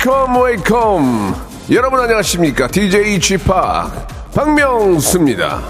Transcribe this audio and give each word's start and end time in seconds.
Wake 0.00 0.28
up 0.28 0.42
wake 0.42 1.03
up 1.03 1.34
여러분 1.72 1.98
안녕하십니까 2.00 2.66
DJ 2.68 3.18
지팍 3.18 4.30
박명수입니다 4.32 5.62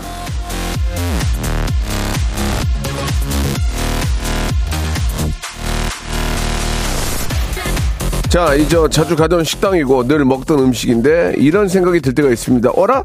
자, 8.28 8.54
이제 8.54 8.76
자주 8.90 9.16
가던 9.16 9.44
식당이고 9.44 10.06
늘 10.08 10.24
먹던 10.24 10.58
음식인데 10.58 11.34
이런 11.38 11.68
생각이 11.68 12.00
들 12.00 12.14
때가 12.14 12.28
있습니다. 12.30 12.70
어라? 12.74 13.04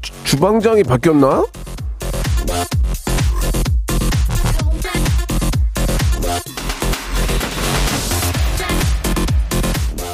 주- 0.00 0.12
주방장이 0.24 0.84
바뀌었나? 0.84 1.44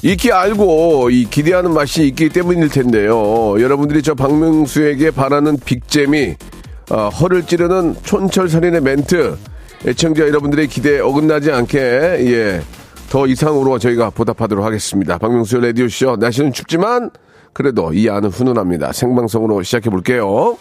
익히 0.06 0.30
알고 0.30 1.10
이 1.10 1.24
기대하는 1.24 1.74
맛이 1.74 2.06
있기 2.06 2.28
때문일 2.28 2.68
텐데요. 2.68 3.60
여러분들이 3.60 4.04
저 4.04 4.14
박명수에게 4.14 5.10
바라는 5.10 5.58
빅잼이 5.64 6.36
어, 6.92 7.08
허를 7.08 7.42
찌르는 7.42 7.96
촌철살인의 8.04 8.82
멘트 8.82 9.36
애청자 9.84 10.22
여러분들의 10.22 10.68
기대에 10.68 11.00
어긋나지 11.00 11.50
않게 11.50 11.78
예. 11.80 12.60
더 13.10 13.26
이상으로 13.26 13.80
저희가 13.80 14.10
보답하도록 14.10 14.64
하겠습니다. 14.64 15.18
박명수의 15.18 15.66
라디오쇼 15.66 16.18
날씨는 16.20 16.52
춥지만 16.52 17.10
그래도 17.52 17.92
이 17.92 18.08
안은 18.08 18.28
훈훈합니다. 18.30 18.92
생방송으로 18.92 19.64
시작해 19.64 19.90
볼게요. 19.90 20.56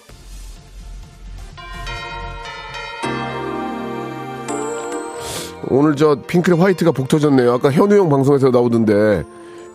오늘 5.69 5.95
저 5.95 6.15
핑클의 6.27 6.59
화이트가 6.59 6.91
복 6.91 7.07
터졌네요. 7.07 7.53
아까 7.53 7.71
현우 7.71 7.95
형 7.95 8.09
방송에서 8.09 8.49
나오던데 8.49 9.23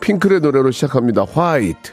핑클의 0.00 0.40
노래로 0.40 0.70
시작합니다. 0.70 1.24
화이트. 1.24 1.92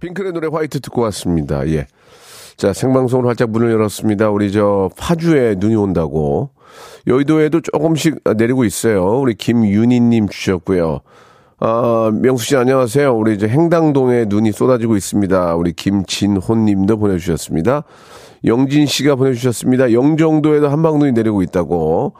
핑클의 0.00 0.32
노래 0.32 0.48
화이트 0.50 0.80
듣고 0.80 1.02
왔습니다. 1.02 1.66
예. 1.68 1.86
자, 2.56 2.72
생방송으로 2.72 3.28
활짝 3.28 3.50
문을 3.50 3.70
열었습니다. 3.70 4.30
우리 4.30 4.52
저 4.52 4.90
파주에 4.96 5.56
눈이 5.58 5.76
온다고. 5.76 6.50
여의도에도 7.06 7.60
조금씩 7.60 8.20
내리고 8.36 8.64
있어요. 8.64 9.18
우리 9.18 9.34
김윤희님 9.34 10.28
주셨고요. 10.28 11.00
아, 11.58 12.10
명수 12.14 12.44
씨 12.46 12.56
안녕하세요. 12.56 13.14
우리 13.14 13.34
이제 13.34 13.46
행당동에 13.48 14.24
눈이 14.28 14.52
쏟아지고 14.52 14.96
있습니다. 14.96 15.54
우리 15.56 15.72
김진호님도 15.72 16.96
보내주셨습니다. 16.98 17.84
영진 18.44 18.86
씨가 18.86 19.16
보내주셨습니다. 19.16 19.92
영종도에도 19.92 20.68
한방눈이 20.68 21.12
내리고 21.12 21.42
있다고. 21.42 22.14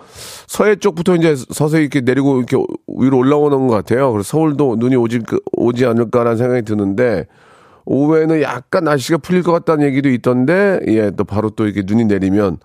서해 0.47 0.77
쪽부터 0.77 1.17
이제 1.17 1.35
서서히 1.37 1.83
이렇게 1.83 2.01
내리고 2.01 2.39
이렇게 2.39 2.57
위로 2.89 3.19
올라오는 3.19 3.67
것 3.67 3.75
같아요. 3.75 4.12
그래서 4.12 4.29
서울도 4.29 4.77
눈이 4.79 4.97
오지, 4.97 5.21
오지 5.57 5.87
않을까라는 5.87 6.37
생각이 6.37 6.62
드는데, 6.62 7.27
오후에는 7.87 8.43
약간 8.43 8.84
날씨가 8.84 9.19
풀릴 9.19 9.43
것 9.43 9.53
같다는 9.53 9.87
얘기도 9.87 10.11
있던데, 10.11 10.81
예, 10.89 11.11
또 11.11 11.25
바로 11.25 11.50
또 11.50 11.65
이렇게 11.65 11.83
눈이 11.84 12.05
내리면, 12.05 12.59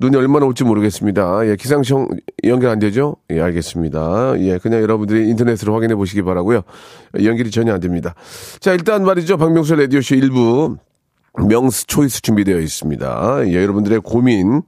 눈이 0.00 0.16
얼마나 0.16 0.46
올지 0.46 0.64
모르겠습니다. 0.64 1.46
예, 1.46 1.56
기상청 1.56 2.08
연결 2.44 2.70
안 2.70 2.78
되죠? 2.78 3.16
예, 3.30 3.40
알겠습니다. 3.40 4.34
예, 4.38 4.58
그냥 4.58 4.82
여러분들이 4.82 5.28
인터넷으로 5.30 5.72
확인해 5.72 5.94
보시기 5.94 6.22
바라고요 6.22 6.62
연결이 7.22 7.50
전혀 7.50 7.72
안 7.72 7.80
됩니다. 7.80 8.14
자, 8.60 8.72
일단 8.72 9.04
말이죠. 9.04 9.36
박명수 9.36 9.76
라디오쇼 9.76 10.16
1부 10.16 10.78
명스 11.38 11.86
초이스 11.86 12.22
준비되어 12.22 12.58
있습니다. 12.60 13.42
예, 13.48 13.54
여러분들의 13.54 14.00
고민. 14.00 14.62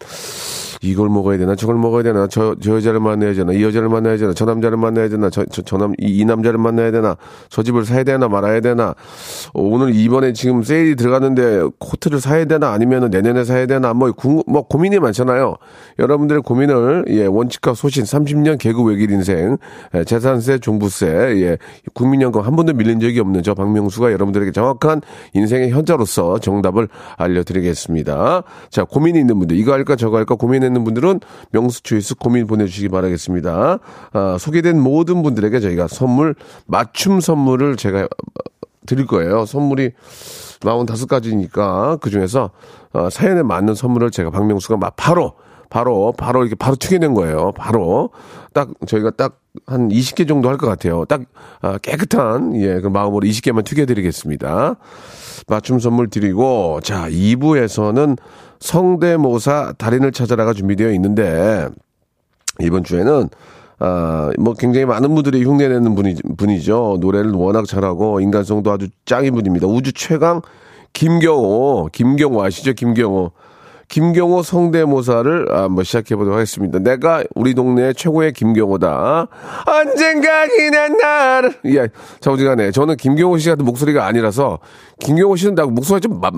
이걸 0.83 1.09
먹어야 1.09 1.39
되나 1.39 1.55
저걸 1.55 1.77
먹어야 1.77 2.03
되나 2.03 2.27
저, 2.27 2.55
저 2.61 2.77
여자를 2.77 3.01
만나야 3.01 3.35
되나 3.35 3.53
이 3.53 3.63
여자를 3.63 3.89
만나야 3.89 4.17
되나 4.17 4.33
저 4.35 4.45
남자를 4.45 4.77
만나야 4.77 5.09
되나 5.09 5.31
저, 5.31 5.45
저, 5.47 5.63
저 5.63 5.77
남, 5.77 5.93
이, 5.99 6.19
이 6.19 6.25
남자를 6.25 6.59
만나야 6.59 6.91
되나 6.91 7.17
저 7.49 7.63
집을 7.63 7.85
사야 7.85 8.05
되나 8.05 8.29
말아야 8.29 8.61
되나. 8.61 8.95
어, 9.55 9.63
오늘 9.63 9.95
이번에 9.95 10.33
지금 10.33 10.63
세일이 10.63 10.97
들어갔는데 10.97 11.63
코트를 11.79 12.21
사야 12.21 12.45
되나 12.45 12.73
아니면은 12.73 13.11
내년에 13.11 13.45
사야 13.45 13.67
되나 13.67 13.95
뭐, 13.95 14.13
궁, 14.13 14.43
뭐 14.47 14.63
고민이 14.63 14.99
많잖아요. 14.99 15.57
여러분들의 15.99 16.43
고민을 16.43 17.05
예 17.09 17.27
원칙과 17.27 17.75
소신 17.75 18.05
30년 18.05 18.59
개그 18.59 18.83
외길 18.83 19.11
인생 19.11 19.57
예, 19.95 20.05
재산세 20.05 20.59
종부세 20.59 21.07
예 21.07 21.59
국민연금 21.95 22.43
한 22.43 22.57
번도 22.57 22.75
밀린 22.75 23.01
적이 23.01 23.21
없는 23.21 23.43
저 23.43 23.55
박명수가 23.55 24.13
여러분들에게 24.13 24.53
정확한 24.53 25.01
인생의 25.33 25.71
현자로서 25.71 26.39
정답을 26.39 26.89
알려드리겠습니다. 27.17 28.43
자 28.71 28.85
고민이 28.85 29.21
있는 29.21 29.39
분들 29.39 29.57
이거 29.57 29.73
할까 29.73 29.97
저거 29.97 30.17
할까 30.17 30.35
고민 30.35 30.63
했는 30.67 30.85
분들은 30.85 31.21
명수 31.51 31.83
초이스 31.83 32.17
고민 32.17 32.47
보내주시기 32.47 32.89
바라겠습니다 32.89 33.79
아, 34.13 34.37
소개된 34.39 34.79
모든 34.81 35.23
분들에게 35.23 35.61
저희가 35.61 35.89
선물 35.89 36.35
맞춤 36.67 37.21
선물을 37.21 37.77
제가 37.77 38.09
드릴 38.87 39.07
거예요. 39.07 39.45
선물이 39.47 39.91
45가지니까 40.61 42.01
그 42.01 42.11
중에서 42.11 42.51
어, 42.93 43.11
사연에 43.11 43.43
맞는 43.43 43.75
선물을 43.75 44.11
제가 44.11 44.31
박명수가 44.31 44.77
막 44.79 44.95
바로 44.97 45.35
바로 45.69 46.13
바로 46.17 46.43
이렇게 46.43 46.55
바로 46.55 46.77
튀겨낸 46.77 47.15
거예요. 47.15 47.53
바로 47.53 48.11
딱 48.53 48.71
저희가 48.87 49.11
딱 49.11 49.41
한 49.67 49.89
20개 49.89 50.29
정도 50.29 50.49
할 50.49 50.57
것 50.57 50.67
같아요. 50.67 51.05
딱 51.05 51.23
아, 51.61 51.79
깨끗한 51.79 52.57
예, 52.61 52.81
그 52.81 52.89
마음으로 52.89 53.27
20개만 53.27 53.65
튀겨드리겠습니다. 53.65 54.77
맞춤 55.49 55.79
선물 55.79 56.09
드리고 56.09 56.81
자 56.83 57.09
2부에서는 57.09 58.19
성대모사 58.61 59.75
달인을 59.79 60.13
찾아라가 60.13 60.53
준비되어 60.53 60.91
있는데 60.93 61.69
이번 62.61 62.85
주에는 62.85 63.29
아, 63.79 64.31
뭐 64.39 64.55
굉장히 64.55 64.87
많은 64.87 65.15
분들이 65.15 65.45
흉내내는 65.45 65.95
분이, 65.95 66.17
분이죠. 66.37 66.99
노래를 67.01 67.33
워낙 67.33 67.67
잘하고 67.67 68.21
인간성도 68.21 68.73
아주 68.73 68.89
짱인 69.05 69.35
분입니다. 69.35 69.67
우주 69.67 69.93
최강 69.93 70.41
김경호, 70.95 71.91
김경호 71.93 72.43
아시죠? 72.43 72.73
김경호. 72.73 73.33
김경호 73.89 74.43
성대모사를 74.43 75.57
한번 75.57 75.85
시작해 75.85 76.17
보도록 76.17 76.37
하겠습니다. 76.37 76.79
내가 76.79 77.23
우리 77.35 77.55
동네 77.55 77.93
최고의 77.93 78.33
김경호다. 78.33 79.29
언젠가 79.67 80.49
지난 80.49 80.97
날. 80.97 81.55
예, 81.67 81.89
자우지간에 82.21 82.73
저는 82.73 82.97
김경호 82.97 83.39
씨 83.39 83.49
같은 83.49 83.65
목소리가 83.65 84.07
아니라서 84.07 84.59
김경호 85.01 85.37
씨는 85.37 85.55
나 85.55 85.65
목소리가 85.65 86.01
좀 86.01 86.21
마, 86.21 86.31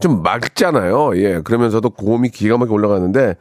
좀 0.00 0.22
맑잖아요. 0.22 1.16
예, 1.16 1.40
그러면서도 1.42 1.90
고음이 1.90 2.30
기가 2.30 2.56
막히게 2.58 2.72
올라가는데 2.72 3.34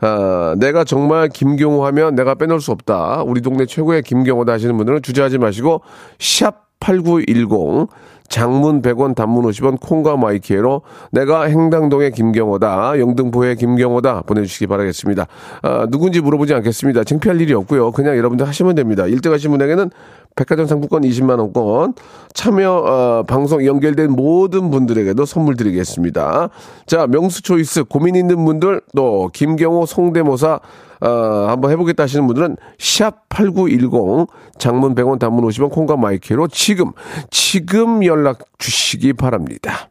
아, 0.00 0.54
내가 0.58 0.84
정말 0.84 1.28
김경호 1.28 1.86
하면 1.86 2.14
내가 2.14 2.34
빼놓을 2.34 2.60
수 2.60 2.72
없다. 2.72 3.22
우리 3.24 3.40
동네 3.40 3.66
최고의 3.66 4.02
김경호다 4.02 4.52
하시는 4.52 4.76
분들은 4.76 5.02
주저하지 5.02 5.38
마시고 5.38 5.82
샵 6.18 6.64
8910 6.80 7.88
장문 8.28 8.82
100원 8.82 9.14
단문 9.14 9.44
50원 9.44 9.80
콩과 9.80 10.16
마이키에로 10.16 10.82
내가 11.10 11.44
행당동의 11.44 12.10
김경호다 12.12 12.98
영등포의 12.98 13.56
김경호다 13.56 14.22
보내주시기 14.22 14.66
바라겠습니다. 14.66 15.26
아, 15.62 15.86
누군지 15.90 16.20
물어보지 16.20 16.54
않겠습니다. 16.54 17.04
창피할 17.04 17.40
일이 17.40 17.52
없고요. 17.54 17.92
그냥 17.92 18.16
여러분들 18.16 18.46
하시면 18.48 18.74
됩니다. 18.74 19.04
1등 19.04 19.30
하신 19.30 19.50
분에게는 19.52 19.90
백화점 20.36 20.66
상품권 20.66 21.02
20만 21.02 21.38
원권 21.38 21.94
참여 22.32 22.70
어, 22.70 23.22
방송 23.26 23.64
연결된 23.64 24.10
모든 24.10 24.70
분들에게도 24.70 25.24
선물 25.24 25.56
드리겠습니다. 25.56 26.50
자 26.86 27.06
명수 27.06 27.42
초이스 27.42 27.84
고민 27.84 28.16
있는 28.16 28.44
분들 28.44 28.80
또 28.94 29.30
김경호 29.32 29.86
송대모사 29.86 30.60
어, 31.00 31.08
한번 31.48 31.70
해보겠다 31.70 32.04
하시는 32.04 32.26
분들은 32.26 32.56
샵 32.78 33.28
8910 33.28 34.28
장문 34.58 34.94
100원 34.94 35.18
단문 35.18 35.46
50원 35.48 35.70
콩과 35.70 35.96
마이크로 35.96 36.48
지금 36.48 36.92
지금 37.30 38.04
연락 38.04 38.38
주시기 38.58 39.12
바랍니다. 39.12 39.90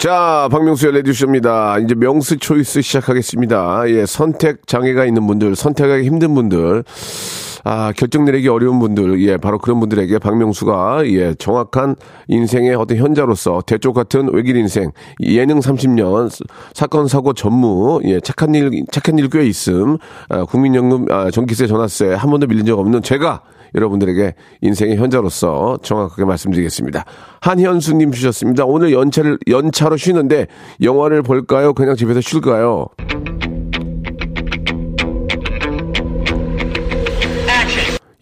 자, 0.00 0.48
박명수의 0.50 0.94
레디쇼입니다. 0.94 1.78
이제 1.80 1.94
명수 1.94 2.38
초이스 2.38 2.80
시작하겠습니다. 2.80 3.82
예, 3.88 4.06
선택 4.06 4.66
장애가 4.66 5.04
있는 5.04 5.26
분들, 5.26 5.54
선택하기 5.54 6.06
힘든 6.06 6.34
분들, 6.34 6.84
아, 7.64 7.92
결정 7.94 8.24
내리기 8.24 8.48
어려운 8.48 8.78
분들, 8.78 9.20
예, 9.28 9.36
바로 9.36 9.58
그런 9.58 9.78
분들에게 9.78 10.18
박명수가, 10.18 11.02
예, 11.08 11.34
정확한 11.34 11.96
인생의 12.28 12.76
어떤 12.76 12.96
현자로서 12.96 13.62
대쪽 13.66 13.92
같은 13.92 14.30
외길 14.32 14.56
인생, 14.56 14.90
예능 15.20 15.60
30년, 15.60 16.30
사건, 16.72 17.06
사고 17.06 17.34
전무, 17.34 18.00
예, 18.04 18.20
착한 18.20 18.54
일, 18.54 18.70
착한 18.90 19.18
일 19.18 19.28
꽤 19.28 19.44
있음, 19.44 19.98
아, 20.30 20.46
국민연금, 20.46 21.12
아, 21.12 21.30
전기세, 21.30 21.66
전화세 21.66 22.14
한 22.14 22.30
번도 22.30 22.46
밀린 22.46 22.64
적 22.64 22.78
없는 22.78 23.02
제가 23.02 23.42
여러분들에게 23.74 24.34
인생의 24.60 24.96
현자로서 24.96 25.78
정확하게 25.82 26.24
말씀드리겠습니다. 26.24 27.04
한현수님 27.40 28.12
주셨습니다. 28.12 28.64
오늘 28.64 28.92
연차를, 28.92 29.38
연차로 29.48 29.96
쉬는데 29.96 30.46
영화를 30.82 31.22
볼까요? 31.22 31.72
그냥 31.72 31.96
집에서 31.96 32.20
쉴까요? 32.20 32.86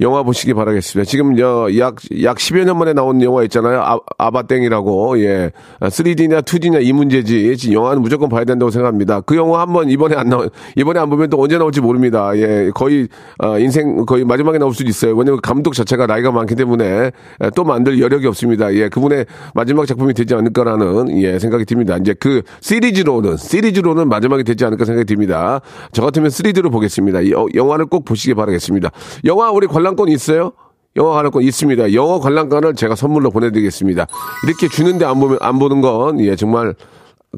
영화 0.00 0.23
보시기 0.23 0.55
바라겠습니다. 0.55 1.09
지금 1.09 1.39
약, 1.41 1.97
약 2.23 2.37
10여 2.37 2.65
년 2.65 2.79
만에 2.79 2.93
나온 2.93 3.21
영화 3.23 3.43
있잖아요. 3.45 3.81
아, 3.81 3.99
아바땡이라고, 4.17 5.21
예. 5.21 5.50
3D냐 5.81 6.43
2D냐 6.43 6.85
이 6.85 6.93
문제지. 6.93 7.56
지금 7.56 7.75
영화는 7.75 8.03
무조건 8.03 8.29
봐야 8.29 8.45
된다고 8.45 8.71
생각합니다. 8.71 9.21
그 9.23 9.37
영화 9.37 9.61
한번 9.61 9.91
이번에 9.91 10.15
안 10.15 10.29
나오, 10.29 10.47
이번에 10.77 11.00
안 11.00 11.11
보면 11.11 11.31
또 11.31 11.43
언제 11.43 11.59
나올지 11.59 11.81
모릅니다. 11.81 12.31
예. 12.37 12.71
거의, 12.75 13.09
어, 13.39 13.59
인생, 13.59 14.06
거의 14.06 14.25
마지막에 14.25 14.59
나올 14.59 14.73
수도 14.73 14.89
있어요. 14.89 15.17
왜냐면 15.17 15.41
감독 15.43 15.75
자체가 15.75 16.06
나이가 16.06 16.31
많기 16.31 16.55
때문에 16.55 17.11
예, 17.43 17.50
또 17.56 17.65
만들 17.65 18.00
여력이 18.00 18.27
없습니다. 18.29 18.73
예. 18.75 18.89
그분의 18.89 19.27
마지막 19.55 19.85
작품이 19.87 20.15
되지 20.15 20.35
않을까라는, 20.35 21.21
예, 21.23 21.41
생각이 21.41 21.65
듭니다. 21.65 21.97
이제 21.97 22.15
그 22.19 22.43
시리즈로는, 22.61 23.37
시리즈로는 23.37 24.09
마지막이 24.09 24.45
되지 24.45 24.65
않을까 24.65 24.85
생각이 24.85 25.06
듭니다. 25.06 25.61
저 25.91 26.03
같으면 26.03 26.31
3D로 26.31 26.71
보겠습니다. 26.71 27.21
이, 27.23 27.33
어, 27.33 27.47
영화를 27.53 27.87
꼭 27.87 28.05
보시기 28.05 28.35
바라겠습니다. 28.35 28.91
영화 29.25 29.50
우리 29.50 29.67
관람 29.67 29.88
관람권 29.88 30.08
있어요? 30.11 30.52
영화 30.96 31.12
관람권 31.14 31.43
있습니다. 31.43 31.93
영화 31.94 32.19
관람권을 32.19 32.75
제가 32.75 32.94
선물로 32.94 33.31
보내드리겠습니다. 33.31 34.06
이렇게 34.46 34.69
주는데 34.69 35.05
안 35.05 35.20
보면, 35.20 35.38
안 35.40 35.58
보는 35.58 35.81
건, 35.81 36.20
예, 36.20 36.35
정말, 36.37 36.75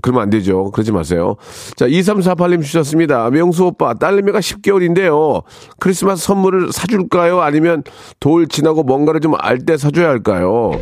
그러면 0.02 0.22
안 0.22 0.30
되죠. 0.30 0.70
그러지 0.70 0.92
마세요. 0.92 1.36
자, 1.76 1.86
2348님 1.86 2.62
주셨습니다. 2.62 3.28
명수 3.30 3.66
오빠, 3.66 3.94
딸내미가 3.94 4.38
10개월인데요. 4.40 5.42
크리스마스 5.78 6.24
선물을 6.24 6.72
사줄까요? 6.72 7.40
아니면 7.40 7.82
돌 8.20 8.46
지나고 8.48 8.82
뭔가를 8.82 9.20
좀 9.20 9.34
알 9.38 9.58
때 9.64 9.76
사줘야 9.76 10.08
할까요? 10.08 10.72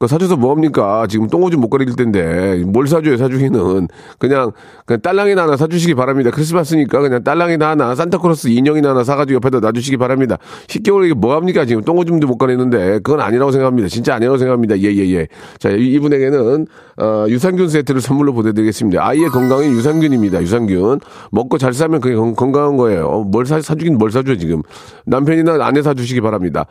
그 0.00 0.06
사줘서 0.06 0.36
뭐합니까? 0.36 1.06
지금 1.08 1.26
똥오줌 1.28 1.60
못 1.60 1.68
가릴 1.68 1.94
텐데 1.94 2.64
뭘 2.64 2.88
사줘요 2.88 3.18
사주기는 3.18 3.86
그냥 4.18 4.50
그냥 4.86 5.00
딸랑이나 5.02 5.42
하나 5.42 5.58
사주시기 5.58 5.94
바랍니다. 5.94 6.30
크리스마스니까 6.30 7.00
그냥 7.00 7.22
딸랑이나 7.22 7.68
하나 7.68 7.94
산타크로스 7.94 8.48
인형이나 8.48 8.90
하나 8.90 9.04
사가지고 9.04 9.34
옆에다 9.36 9.60
놔주시기 9.60 9.98
바랍니다. 9.98 10.38
10개월 10.68 11.04
이게 11.04 11.12
뭐합니까? 11.12 11.66
지금 11.66 11.82
똥오줌도 11.82 12.26
못 12.26 12.38
가리는데 12.38 13.00
그건 13.00 13.20
아니라고 13.20 13.52
생각합니다. 13.52 13.88
진짜 13.88 14.14
아니라고 14.14 14.38
생각합니다. 14.38 14.78
예 14.78 14.84
예예. 14.84 15.04
예, 15.04 15.14
예. 15.16 15.28
자 15.58 15.68
이 15.68 15.98
분에게는 15.98 16.66
어, 16.96 17.26
유산균 17.28 17.68
세트를 17.68 18.00
선물로 18.00 18.32
보내드리겠습니다. 18.32 19.06
아이의 19.06 19.28
건강은 19.28 19.66
유산균입니다. 19.66 20.40
유산균 20.40 21.00
먹고 21.30 21.58
잘 21.58 21.74
사면 21.74 22.00
그게 22.00 22.14
건 22.14 22.34
강한 22.34 22.78
거예요. 22.78 23.24
뭘 23.30 23.44
사, 23.44 23.60
사주긴 23.60 23.98
뭘 23.98 24.10
사줘 24.10 24.36
지금 24.36 24.62
남편이나 25.04 25.58
아내 25.60 25.82
사주시기 25.82 26.22
바랍니다. 26.22 26.64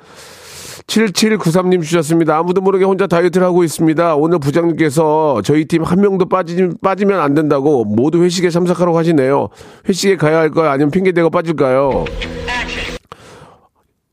7793님 0.89 1.83
주셨습니다. 1.83 2.37
아무도 2.37 2.61
모르게 2.61 2.83
혼자 2.83 3.05
다이어트를 3.05 3.45
하고 3.45 3.63
있습니다. 3.63 4.15
오늘 4.15 4.39
부장님께서 4.39 5.41
저희 5.43 5.65
팀 5.65 5.83
한 5.83 6.01
명도 6.01 6.27
빠지, 6.27 6.69
빠지면 6.81 7.19
안 7.19 7.33
된다고 7.33 7.85
모두 7.85 8.21
회식에 8.23 8.49
참석하라고 8.49 8.97
하시네요. 8.97 9.49
회식에 9.87 10.17
가야 10.17 10.39
할까요? 10.39 10.69
아니면 10.69 10.91
핑계대고 10.91 11.29
빠질까요? 11.29 12.05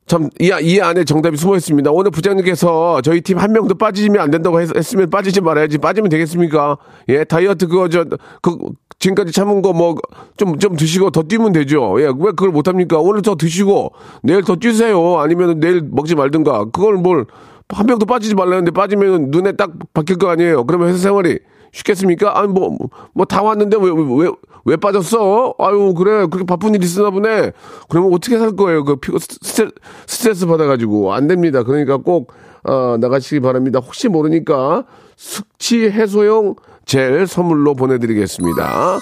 참, 0.07 0.31
이, 0.41 0.53
이 0.63 0.81
안에 0.81 1.05
정답이 1.05 1.37
숨어 1.37 1.57
있습니다. 1.57 1.91
오늘 1.91 2.11
부장님께서 2.13 3.01
저희 3.03 3.21
팀 3.21 3.39
한 3.39 3.53
명도 3.53 3.75
빠지면 3.75 4.23
안 4.23 4.31
된다고 4.31 4.61
했, 4.61 4.71
으면 4.95 5.11
빠지지 5.11 5.41
말아야지. 5.41 5.79
빠지면 5.79 6.09
되겠습니까? 6.11 6.79
예, 7.09 7.25
다이어트 7.25 7.67
그거, 7.67 7.89
저, 7.89 8.05
그, 8.41 8.57
지금까지 8.99 9.33
참은 9.33 9.63
거 9.63 9.73
뭐, 9.73 9.97
좀, 10.37 10.59
좀 10.59 10.77
드시고 10.77 11.11
더 11.11 11.23
뛰면 11.25 11.53
되죠. 11.53 11.97
예, 12.01 12.05
왜 12.05 12.11
그걸 12.31 12.51
못합니까? 12.51 12.99
오늘 12.99 13.23
더 13.23 13.35
드시고, 13.35 13.93
내일 14.23 14.43
더 14.43 14.55
뛰세요. 14.57 15.19
아니면 15.19 15.59
내일 15.59 15.83
먹지 15.91 16.15
말든가. 16.15 16.67
그걸 16.67 16.95
뭘, 16.95 17.27
한 17.69 17.87
명도 17.87 18.07
빠지지 18.07 18.37
말라는데 18.37 18.71
빠지면 18.71 19.31
눈에 19.33 19.53
딱 19.53 19.73
박힐 19.93 20.19
거 20.19 20.29
아니에요. 20.31 20.65
그러면 20.67 20.89
회사 20.89 20.99
생활이 20.99 21.41
쉽겠습니까? 21.73 22.39
아니, 22.39 22.49
뭐, 22.49 22.77
뭐 23.13 23.25
다 23.27 23.43
왔는데 23.43 23.77
왜, 23.81 23.91
왜, 23.91 24.31
왜 24.65 24.77
빠졌어? 24.77 25.55
아유, 25.59 25.95
그래. 25.97 26.27
그렇게 26.27 26.45
바쁜 26.45 26.75
일 26.75 26.83
있으나 26.83 27.11
보네. 27.11 27.53
그러면 27.89 28.13
어떻게 28.13 28.39
살 28.39 28.53
거예요? 28.57 28.85
그 28.85 28.97
피고 28.97 29.19
스트레스, 29.19 29.73
스트레스 30.07 30.47
받아가지고. 30.47 31.13
안 31.15 31.27
됩니다. 31.27 31.63
그러니까 31.63 31.97
꼭, 31.99 32.33
어, 32.65 32.97
나가시기 32.99 33.41
바랍니다. 33.41 33.81
혹시 33.85 34.09
모르니까 34.09 34.85
숙취 35.17 35.89
해소용 35.91 36.57
젤 36.85 37.27
선물로 37.27 37.75
보내드리겠습니다. 37.75 38.99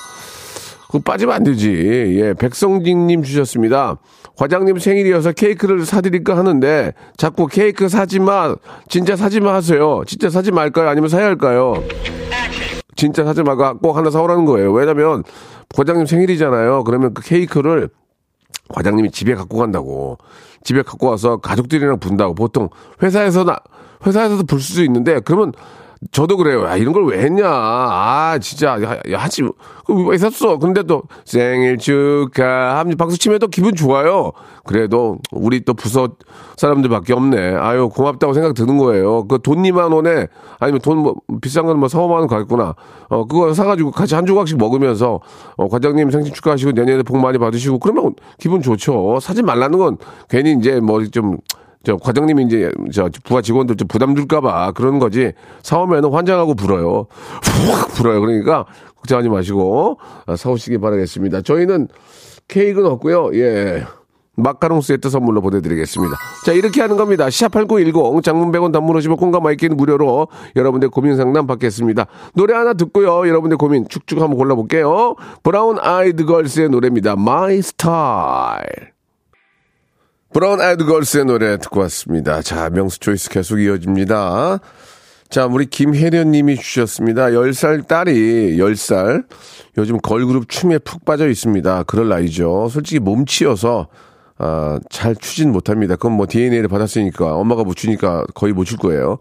그 0.91 0.99
빠지면 1.01 1.35
안 1.35 1.43
되지. 1.45 1.71
예, 2.21 2.35
백성진님 2.35 3.23
주셨습니다. 3.25 3.99
과장님 4.37 4.79
생일이어서 4.79 5.33
케이크를 5.33 5.85
사드릴까 5.85 6.37
하는데 6.37 6.93
자꾸 7.17 7.47
케이크 7.47 7.89
사지 7.89 8.19
마, 8.21 8.55
진짜 8.89 9.17
사지 9.17 9.41
마 9.41 9.55
하세요. 9.55 10.03
진짜 10.07 10.29
사지 10.31 10.51
말까요? 10.53 10.89
아니면 10.89 11.09
사야 11.09 11.25
할까요? 11.27 11.83
진짜 12.97 13.25
사지 13.25 13.43
말고 13.43 13.79
꼭 13.79 13.97
하나 13.97 14.11
사오라는 14.11 14.45
거예요. 14.45 14.73
왜냐면 14.73 15.25
과장님 15.75 16.07
생일이잖아요. 16.07 16.85
그러면 16.85 17.15
그 17.15 17.23
케이크를 17.23 17.89
과장님이 18.69 19.11
집에 19.11 19.35
갖고 19.35 19.59
간다고. 19.59 20.19
집에 20.63 20.83
갖고 20.83 21.09
와서 21.09 21.37
가족들이랑 21.37 21.99
분다고. 21.99 22.35
보통 22.35 22.69
회사에서 23.03 23.45
나, 23.45 23.59
회사에서도 24.07 24.45
불 24.45 24.61
수도 24.61 24.83
있는데 24.83 25.21
그러면 25.21 25.53
저도 26.13 26.37
그래요. 26.37 26.65
야, 26.65 26.77
이런 26.77 26.93
걸 26.93 27.05
왜 27.05 27.19
했냐. 27.23 27.45
아, 27.47 28.39
진짜. 28.41 28.81
야, 28.83 28.99
야 29.13 29.19
하지. 29.19 29.43
왜 30.09 30.17
샀어? 30.19 30.59
근데 30.59 30.83
또 30.83 31.03
생일 31.25 31.77
축하합니다. 31.79 33.03
박수 33.03 33.19
치면 33.19 33.39
또 33.39 33.47
기분 33.49 33.75
좋아요. 33.75 34.33
그래도 34.65 35.19
우리 35.31 35.61
또 35.65 35.75
부서 35.75 36.09
사람들밖에 36.57 37.13
없네. 37.13 37.57
아유, 37.57 37.89
고맙다고 37.91 38.33
생각 38.33 38.55
드는 38.55 38.79
거예요. 38.79 39.27
그 39.29 39.39
돈 39.39 39.63
2만 39.63 39.93
원에 39.93 40.29
아니면 40.59 40.81
돈 40.81 40.99
뭐 40.99 41.15
비싼 41.43 41.67
건 41.67 41.79
뭐 41.79 41.89
4, 41.89 41.99
5만 41.99 42.11
원 42.21 42.27
가겠구나. 42.29 42.75
어, 43.11 43.27
그거 43.27 43.53
사가지고 43.53 43.91
같이 43.91 44.15
한 44.15 44.25
조각씩 44.27 44.57
먹으면서 44.59 45.21
어, 45.57 45.69
과장님 45.69 46.11
생신 46.11 46.33
축하하시고 46.33 46.73
내년에 46.73 47.03
복 47.03 47.19
많이 47.19 47.37
받으시고 47.39 47.79
그러면 47.79 48.15
기분 48.39 48.63
좋죠. 48.63 49.19
사지 49.21 49.43
말라는 49.43 49.79
건 49.79 49.99
괜히 50.31 50.53
이제 50.53 50.81
뭐 50.81 51.05
좀 51.11 51.37
저 51.85 51.97
과장님이 51.97 52.45
이제 52.45 52.71
저 52.93 53.09
부하 53.25 53.43
직원들 53.43 53.77
좀 53.77 53.87
부담 53.89 54.17
줄까봐 54.17 54.73
그런 54.73 54.99
거지 54.99 55.33
사오면은 55.63 56.13
환장하고 56.13 56.55
불어요. 56.55 57.07
훅 57.43 57.95
불어요. 57.95 58.21
그러니까 58.21 58.65
걱정하지 58.97 59.29
마시고 59.29 59.99
아, 60.27 60.37
사오시기 60.37 60.79
바라겠습니다. 60.79 61.43
저희는 61.43 61.89
케이크는 62.49 62.91
없고요. 62.91 63.31
예. 63.35 63.85
마카롱 64.37 64.81
세트 64.81 65.11
선물로 65.11 65.41
보내드리겠습니다. 65.43 66.17
자, 66.45 66.53
이렇게 66.53 66.81
하는 66.81 66.97
겁니다. 66.97 67.27
샵8910 67.27 68.23
장문 68.23 68.51
100원 68.51 68.73
단문 68.73 68.97
50원 68.97 69.17
콩과 69.17 69.39
마이케이는 69.41 69.77
무료로 69.77 70.27
여러분들 70.57 70.89
고민 70.89 71.17
상담 71.17 71.47
받겠습니다. 71.47 72.07
노래 72.35 72.55
하나 72.55 72.75
듣고요. 72.75 73.29
여러분들 73.29 73.57
고민 73.57 73.87
쭉쭉 73.89 74.21
한번 74.21 74.37
골라볼게요. 74.37 75.15
브라운 75.45 75.79
아이드 75.79 76.25
걸스의 76.25 76.69
노래입니다. 76.69 77.13
My 77.13 77.59
Style. 77.59 78.94
브라운 80.35 80.61
아이드 80.61 80.85
걸스의 80.85 81.27
노래 81.27 81.57
듣고 81.59 81.79
왔습니다. 81.83 82.43
자, 82.43 82.69
명수 82.69 82.99
choice 82.99 83.31
계속 83.31 83.61
이어집니다. 83.61 84.59
자, 85.31 85.47
우리 85.47 85.67
김혜련 85.67 86.33
님이 86.33 86.57
주셨습니다. 86.57 87.27
10살 87.27 87.87
딸이 87.87 88.57
10살. 88.57 89.27
요즘 89.79 89.99
걸그룹 89.99 90.49
춤에 90.49 90.79
푹 90.79 91.05
빠져 91.05 91.29
있습니다. 91.29 91.85
그럴 91.85 92.09
나이죠. 92.09 92.69
솔직히 92.69 92.99
몸치여서 92.99 93.87
아, 94.39 94.81
잘 94.91 95.15
추진 95.15 95.53
못합니다. 95.53 95.95
그건 95.95 96.15
뭐 96.15 96.27
DNA를 96.29 96.67
받았으니까 96.69 97.37
엄마가 97.37 97.63
못 97.63 97.75
추니까 97.77 98.25
거의 98.35 98.53
못 98.53 98.65
출 98.65 98.77
거예요. 98.79 99.19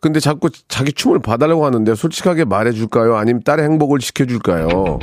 근데 0.00 0.20
자꾸 0.20 0.50
자기 0.68 0.92
춤을 0.92 1.18
봐달라고 1.18 1.66
하는데 1.66 1.94
솔직하게 1.96 2.44
말해줄까요? 2.44 3.16
아니면 3.16 3.42
딸의 3.42 3.64
행복을 3.64 3.98
지켜줄까요? 3.98 5.00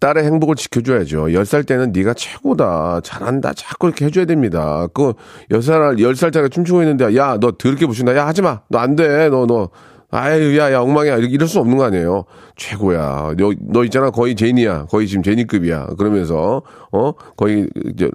딸의 0.00 0.24
행복을 0.24 0.54
지켜줘야죠. 0.54 1.26
10살 1.26 1.66
때는 1.66 1.92
네가 1.92 2.14
최고다. 2.14 3.00
잘한다. 3.02 3.52
자꾸 3.54 3.88
이렇게 3.88 4.04
해줘야 4.06 4.24
됩니다. 4.24 4.86
그 4.94 5.14
10살, 5.50 5.98
10살짜리 5.98 6.50
춤추고 6.50 6.82
있는데, 6.82 7.16
야, 7.16 7.36
너 7.40 7.52
더럽게 7.52 7.86
보신다. 7.86 8.14
야, 8.16 8.26
하지 8.26 8.42
마. 8.42 8.60
너 8.68 8.78
안 8.78 8.94
돼. 8.96 9.28
너, 9.28 9.46
너. 9.46 9.70
아유, 10.10 10.56
야, 10.56 10.72
야, 10.72 10.80
엉망이야. 10.80 11.16
이럴 11.18 11.48
수 11.48 11.58
없는 11.58 11.76
거 11.76 11.84
아니에요. 11.84 12.24
최고야. 12.56 13.34
너, 13.36 13.52
너 13.60 13.84
있잖아. 13.84 14.10
거의 14.10 14.34
제니야. 14.36 14.86
거의 14.86 15.06
지금 15.06 15.22
제니급이야. 15.22 15.88
그러면서, 15.98 16.62
어? 16.92 17.12
거의, 17.36 17.68
저, 17.98 18.08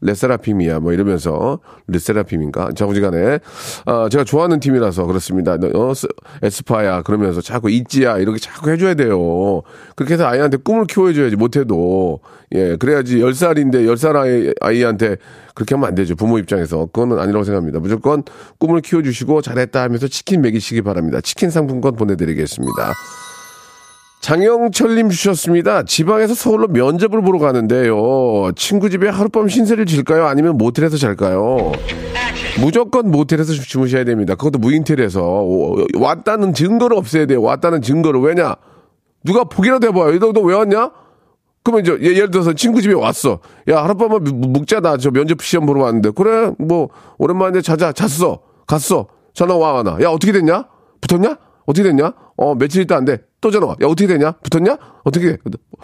레, 0.00 0.10
레세라핌이야 0.20 0.80
뭐 0.80 0.92
이러면서 0.92 1.60
르세라핌인가 1.88 2.70
자우지간에 2.74 3.38
아 3.86 4.08
제가 4.10 4.24
좋아하는 4.24 4.60
팀이라서 4.60 5.06
그렇습니다. 5.06 5.54
어, 5.54 5.92
에스파야 6.42 7.02
그러면서 7.02 7.40
자꾸 7.40 7.70
있지야 7.70 8.18
이렇게 8.18 8.38
자꾸 8.38 8.70
해줘야 8.70 8.94
돼요. 8.94 9.62
그렇게 9.96 10.14
해서 10.14 10.26
아이한테 10.26 10.58
꿈을 10.58 10.84
키워줘야지 10.86 11.36
못해도 11.36 12.20
예 12.52 12.76
그래야지 12.76 13.20
열 13.20 13.34
살인데 13.34 13.86
열 13.86 13.96
살 14.00 14.16
아이 14.16 14.50
아이한테 14.60 15.16
그렇게 15.54 15.74
하면 15.74 15.88
안 15.88 15.94
되죠. 15.94 16.16
부모 16.16 16.38
입장에서 16.38 16.86
그거는 16.86 17.18
아니라고 17.18 17.44
생각합니다. 17.44 17.80
무조건 17.80 18.22
꿈을 18.58 18.80
키워주시고 18.80 19.42
잘했다 19.42 19.82
하면서 19.82 20.08
치킨 20.08 20.40
먹이시기 20.40 20.80
바랍니다. 20.82 21.20
치킨 21.20 21.50
상품권 21.50 21.96
보내드리겠습니다. 21.96 22.94
장영철님 24.20 25.08
주셨습니다. 25.08 25.82
지방에서 25.84 26.34
서울로 26.34 26.68
면접을 26.68 27.22
보러 27.22 27.38
가는데요. 27.38 28.50
친구 28.54 28.90
집에 28.90 29.08
하룻밤 29.08 29.48
신세를 29.48 29.86
질까요? 29.86 30.26
아니면 30.26 30.58
모텔에서 30.58 30.98
잘까요? 30.98 31.72
무조건 32.60 33.10
모텔에서 33.10 33.52
주무셔야 33.54 34.04
됩니다. 34.04 34.34
그것도 34.34 34.58
무인텔에서 34.58 35.46
왔다는 35.98 36.52
증거를 36.52 36.96
없애야 36.98 37.26
돼요. 37.26 37.40
왔다는 37.40 37.80
증거를 37.80 38.20
왜냐? 38.20 38.56
누가 39.24 39.44
보기라도 39.44 39.86
해봐요. 39.88 40.18
너, 40.18 40.32
너 40.32 40.40
왜 40.42 40.54
왔냐? 40.54 40.90
그러면 41.62 41.82
이제 41.84 41.98
예를 42.14 42.30
들어서 42.30 42.52
친구 42.54 42.80
집에 42.82 42.94
왔어. 42.94 43.38
야 43.68 43.82
하룻밤만 43.84 44.22
묵자 44.52 44.80
나 44.80 44.96
저 44.98 45.10
면접 45.10 45.42
시험 45.42 45.64
보러 45.66 45.82
왔는데 45.82 46.10
그래 46.10 46.50
뭐 46.58 46.88
오랜만에 47.18 47.60
자자 47.62 47.92
잤어 47.92 48.40
갔어 48.66 49.08
전화 49.34 49.54
와 49.56 49.74
와 49.74 49.82
나 49.82 49.98
야 50.02 50.08
어떻게 50.08 50.32
됐냐 50.32 50.64
붙었냐 51.02 51.36
어떻게 51.66 51.82
됐냐 51.88 52.12
어 52.38 52.54
며칠 52.54 52.80
있다 52.82 52.96
안 52.96 53.04
돼 53.04 53.18
또 53.40 53.50
전화 53.50 53.66
와. 53.66 53.72
야, 53.82 53.86
어떻게 53.86 54.06
되냐? 54.06 54.32
붙었냐? 54.32 54.76
어떻게, 55.04 55.38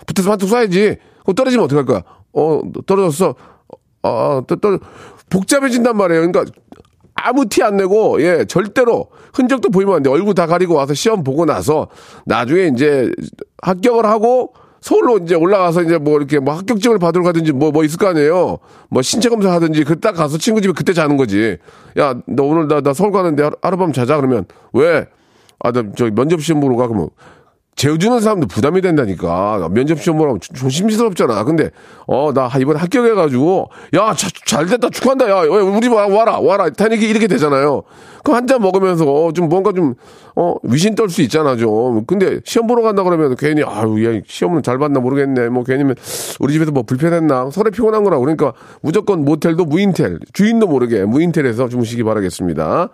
붙어서 0.07 0.33
한통 0.33 0.49
쏴야지. 0.49 0.99
그거 1.21 1.33
떨어지면 1.33 1.65
어떡할 1.65 1.85
거야? 1.87 2.03
어, 2.33 2.61
떨어졌어. 2.87 3.35
어, 4.03 4.09
어 4.09 4.43
또, 4.47 4.57
또, 4.57 4.79
복잡해진단 5.31 5.97
말이에요. 5.97 6.31
그러니까, 6.31 6.53
아무 7.15 7.47
티 7.49 7.63
안 7.63 7.77
내고, 7.79 8.21
예, 8.23 8.45
절대로 8.47 9.09
흔적도 9.33 9.71
보이면 9.71 9.97
안 9.97 10.03
돼. 10.03 10.11
얼굴 10.11 10.35
다 10.35 10.47
가리고 10.47 10.75
와서 10.75 10.93
시험 10.95 11.25
보고 11.25 11.47
나서, 11.47 11.89
나중에 12.27 12.71
이제 12.75 13.11
합격을 13.63 14.05
하고, 14.05 14.53
서울로 14.81 15.19
이제 15.19 15.35
올라가서 15.35 15.83
이제 15.83 15.99
뭐 15.99 16.17
이렇게 16.17 16.39
뭐 16.39 16.55
합격증을 16.55 17.01
받으러 17.01 17.25
가든지 17.25 17.51
뭐, 17.51 17.73
뭐 17.73 17.83
있을 17.83 17.99
거 17.99 18.07
아니에요. 18.09 18.59
뭐 18.89 19.03
신체 19.03 19.29
검사 19.29 19.51
하든지 19.51 19.83
그 19.83 19.99
딱 19.99 20.13
가서 20.13 20.39
친구 20.39 20.61
집에 20.61 20.73
그때 20.75 20.93
자는 20.93 21.17
거지. 21.17 21.57
야, 21.99 22.15
너 22.27 22.45
오늘 22.45 22.69
나, 22.69 22.81
나 22.81 22.93
서울 22.93 23.11
가는데 23.11 23.51
하룻밤 23.63 23.93
자자 23.93 24.15
그러면 24.17 24.45
왜? 24.73 25.07
아, 25.59 25.73
나 25.73 25.83
저기 25.97 26.13
면접 26.13 26.41
시험 26.41 26.61
보러 26.61 26.77
가 26.77 26.87
그러면 26.87 27.09
재워주는 27.77 28.21
사람도 28.21 28.47
부담이 28.47 28.81
된다니까. 28.81 29.69
면접 29.71 30.01
시험 30.01 30.17
보라고 30.17 30.39
조심스럽잖아. 30.39 31.45
근데, 31.45 31.71
어, 32.07 32.33
나 32.33 32.51
이번에 32.59 32.79
합격해가지고, 32.81 33.69
야, 33.95 34.15
자, 34.15 34.29
잘 34.47 34.65
됐다. 34.67 34.89
축하한다. 34.89 35.29
야, 35.29 35.43
우리 35.43 35.87
와라, 35.89 36.39
와라. 36.41 36.71
다니기 36.71 37.07
이렇게 37.07 37.27
되잖아요. 37.27 37.83
그럼 38.25 38.39
한 38.39 38.47
잔 38.47 38.63
먹으면서 38.63 39.33
좀 39.35 39.49
뭔가 39.51 39.73
좀, 39.73 39.95
어, 40.37 40.55
위신 40.63 40.95
떨 40.95 41.11
수 41.11 41.21
있잖아, 41.23 41.55
좀. 41.57 42.05
근데 42.07 42.41
시험 42.45 42.67
보러 42.67 42.83
간다 42.83 43.03
그러면 43.03 43.37
괜히, 43.37 43.63
아유, 43.63 44.05
야, 44.17 44.21
시험은 44.27 44.63
잘 44.63 44.79
봤나 44.79 44.99
모르겠네. 45.01 45.51
뭐 45.51 45.63
괜히 45.63 45.85
우리 46.41 46.53
집에서 46.55 46.73
뭐 46.73 46.83
불편했나. 46.83 47.51
설에 47.51 47.71
피곤한 47.71 48.05
거라. 48.05 48.19
그러니까 48.19 48.55
무조건 48.81 49.25
모텔도 49.25 49.67
무인텔. 49.67 50.21
주인도 50.33 50.67
모르게 50.67 51.05
무인텔에서 51.05 51.69
주무시기 51.69 52.03
바라겠습니다. 52.05 52.89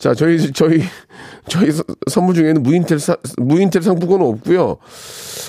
자, 0.00 0.14
저희, 0.14 0.38
저희, 0.52 0.82
저희 1.46 1.70
선물 2.10 2.34
중에는 2.34 2.62
무인텔, 2.62 2.98
사, 2.98 3.16
무인텔 3.36 3.82
상품권은 3.82 4.26
없고요 4.26 4.78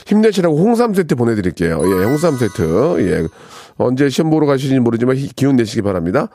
힘내시라고 0.05 0.57
홍삼 0.57 0.93
세트 0.93 1.15
보내드릴게요. 1.15 1.79
예, 1.85 2.03
홍삼 2.03 2.37
세트. 2.37 2.97
예. 2.99 3.27
언제 3.77 4.09
시험 4.09 4.29
보러 4.29 4.45
가시는지 4.45 4.81
모르지만 4.81 5.15
기운 5.37 5.55
내시기 5.55 5.81
바랍니다. 5.81 6.27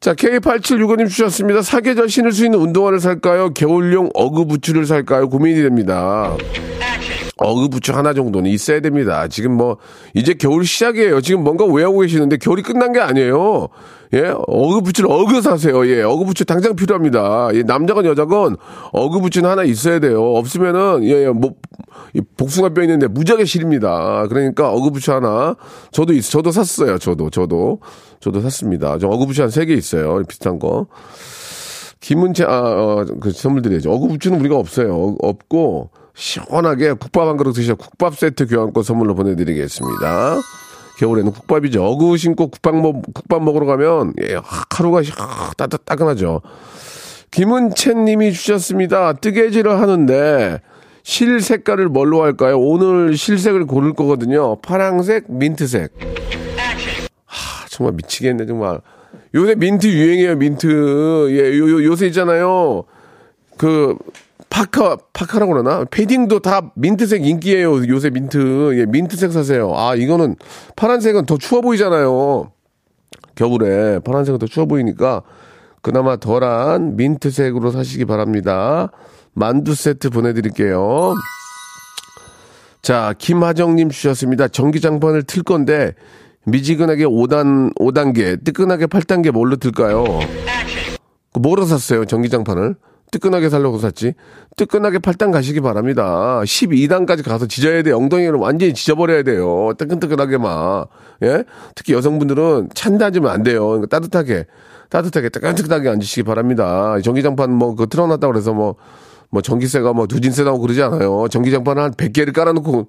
자, 0.00 0.14
K8765님 0.14 1.08
주셨습니다. 1.08 1.62
사계절 1.62 2.08
신을 2.08 2.32
수 2.32 2.44
있는 2.44 2.58
운동화를 2.58 2.98
살까요? 2.98 3.54
겨울용 3.54 4.10
어그 4.14 4.46
부츠를 4.46 4.84
살까요? 4.84 5.28
고민이 5.28 5.62
됩니다. 5.62 6.36
어그 7.38 7.68
부츠 7.68 7.90
하나 7.92 8.12
정도는 8.12 8.50
있어야 8.50 8.80
됩니다. 8.80 9.26
지금 9.26 9.56
뭐, 9.56 9.78
이제 10.14 10.34
겨울 10.34 10.64
시작이에요. 10.66 11.20
지금 11.22 11.42
뭔가 11.44 11.64
왜하고 11.64 12.00
계시는데 12.00 12.36
겨울이 12.36 12.62
끝난 12.62 12.92
게 12.92 13.00
아니에요. 13.00 13.68
예, 14.14 14.34
어그부츠를 14.46 15.10
어그 15.10 15.40
사세요. 15.40 15.86
예, 15.88 16.02
어그부츠 16.02 16.44
당장 16.44 16.76
필요합니다. 16.76 17.48
예, 17.54 17.62
남자건 17.62 18.04
여자건 18.04 18.56
어그부츠는 18.92 19.48
하나 19.48 19.62
있어야 19.64 19.98
돼요. 20.00 20.22
없으면은 20.34 21.04
예, 21.04 21.24
예 21.24 21.28
뭐 21.30 21.54
복숭아 22.36 22.68
뼈 22.70 22.82
있는데 22.82 23.06
무지하게 23.08 23.46
싫습니다. 23.46 24.26
그러니까 24.28 24.70
어그부츠 24.70 25.10
하나 25.10 25.56
저도 25.92 26.12
있, 26.12 26.20
저도 26.22 26.50
샀어요. 26.50 26.98
저도 26.98 27.30
저도 27.30 27.78
저도 28.20 28.42
샀습니다. 28.42 28.98
저 28.98 29.08
어그부츠 29.08 29.40
한 29.40 29.48
세 29.48 29.64
개 29.64 29.72
있어요. 29.72 30.22
비슷한 30.28 30.58
거. 30.58 30.86
김은채 32.00 32.44
아, 32.44 32.60
어, 32.60 33.06
그 33.20 33.30
선물 33.30 33.62
드려야죠. 33.62 33.90
어그부츠는 33.90 34.38
우리가 34.40 34.56
없어요. 34.56 34.94
어, 34.94 35.16
없고 35.22 35.90
시원하게 36.14 36.92
국밥 36.92 37.28
한 37.28 37.36
그릇 37.36 37.52
드셔 37.54 37.74
국밥 37.74 38.16
세트 38.18 38.46
교환권 38.46 38.82
선물로 38.82 39.14
보내드리겠습니다. 39.14 40.40
겨울에는 40.98 41.32
국밥이죠. 41.32 41.84
어그 41.84 42.16
신고 42.16 42.48
국밥, 42.48 42.76
먹, 42.76 43.02
국밥 43.14 43.42
먹으러 43.42 43.66
가면, 43.66 44.12
예, 44.22 44.36
하루가 44.70 45.00
따뜻, 45.56 45.84
따끈하죠. 45.84 46.42
김은채 47.30 47.94
님이 47.94 48.32
주셨습니다. 48.32 49.14
뜨개질을 49.14 49.80
하는데, 49.80 50.60
실 51.02 51.40
색깔을 51.40 51.88
뭘로 51.88 52.22
할까요? 52.22 52.60
오늘 52.60 53.16
실색을 53.16 53.66
고를 53.66 53.94
거거든요. 53.94 54.60
파랑색, 54.60 55.24
민트색. 55.28 55.92
하, 57.24 57.66
정말 57.68 57.94
미치겠네, 57.94 58.46
정말. 58.46 58.80
요새 59.34 59.54
민트 59.54 59.86
유행이에요, 59.86 60.36
민트. 60.36 61.28
예, 61.30 61.58
요, 61.58 61.70
요, 61.70 61.84
요새 61.84 62.06
있잖아요. 62.06 62.84
그, 63.56 63.96
파카, 64.52 64.98
파카라고 65.14 65.50
그러나? 65.54 65.84
패딩도 65.90 66.40
다 66.40 66.72
민트색 66.74 67.26
인기예요. 67.26 67.88
요새 67.88 68.10
민트. 68.10 68.78
예, 68.78 68.84
민트색 68.84 69.32
사세요. 69.32 69.72
아, 69.74 69.94
이거는 69.94 70.36
파란색은 70.76 71.24
더 71.24 71.38
추워 71.38 71.62
보이잖아요. 71.62 72.52
겨울에 73.34 73.98
파란색은 74.00 74.38
더 74.38 74.46
추워 74.46 74.66
보이니까 74.66 75.22
그나마 75.80 76.16
덜한 76.16 76.96
민트색으로 76.96 77.70
사시기 77.70 78.04
바랍니다. 78.04 78.92
만두 79.32 79.74
세트 79.74 80.10
보내드릴게요. 80.10 81.14
자, 82.82 83.14
김하정님 83.16 83.88
주셨습니다. 83.88 84.48
전기장판을 84.48 85.22
틀 85.22 85.44
건데 85.44 85.94
미지근하게 86.44 87.06
5단, 87.06 87.74
5단계, 87.78 88.44
뜨끈하게 88.44 88.86
8단계 88.86 89.30
뭘로 89.30 89.56
틀까요? 89.56 90.04
그 91.32 91.38
뭐로 91.38 91.64
샀어요, 91.64 92.04
전기장판을? 92.04 92.76
뜨끈하게 93.12 93.50
살려고 93.50 93.78
샀지. 93.78 94.14
뜨끈하게 94.56 94.98
8단 94.98 95.32
가시기 95.32 95.60
바랍니다. 95.60 96.40
12단까지 96.44 97.22
가서 97.22 97.46
지져야 97.46 97.82
돼. 97.82 97.92
엉덩이를 97.92 98.34
완전히 98.38 98.74
지져버려야 98.74 99.22
돼요. 99.22 99.72
뜨끈뜨끈하게 99.78 100.38
막. 100.38 100.88
예? 101.22 101.44
특히 101.76 101.92
여성분들은 101.92 102.70
찬데 102.74 103.04
앉으면 103.04 103.30
안 103.30 103.42
돼요. 103.42 103.68
그러니까 103.68 103.86
따뜻하게, 103.86 104.46
따뜻하게, 104.88 105.28
뜨끈뜨끈하게 105.28 105.90
앉으시기 105.90 106.22
바랍니다. 106.24 106.96
전기장판 107.04 107.52
뭐, 107.52 107.74
그 107.76 107.86
틀어놨다고 107.86 108.32
그래서 108.32 108.54
뭐, 108.54 108.76
뭐 109.30 109.40
전기세가 109.42 109.92
뭐 109.92 110.06
두진세 110.06 110.44
나고 110.44 110.58
그러지 110.60 110.82
않아요. 110.82 111.28
전기장판 111.28 111.78
한 111.78 111.92
100개를 111.92 112.34
깔아놓고 112.34 112.86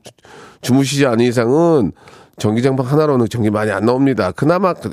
주무시지 0.62 1.06
않은 1.06 1.26
이상은 1.26 1.92
전기장판 2.38 2.86
하나로는 2.86 3.28
전기 3.30 3.50
많이 3.50 3.72
안 3.72 3.86
나옵니다. 3.86 4.32
그나마 4.32 4.74
그 4.74 4.92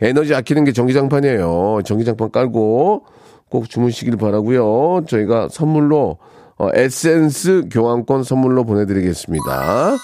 에너지 0.00 0.34
아끼는 0.34 0.64
게 0.64 0.72
전기장판이에요. 0.72 1.80
전기장판 1.84 2.30
깔고 2.30 3.04
꼭 3.50 3.68
주무시길 3.68 4.16
바라고요. 4.16 5.04
저희가 5.06 5.48
선물로 5.50 6.18
어, 6.58 6.68
에센스 6.74 7.68
교환권 7.70 8.24
선물로 8.24 8.64
보내드리겠습니다. 8.64 9.96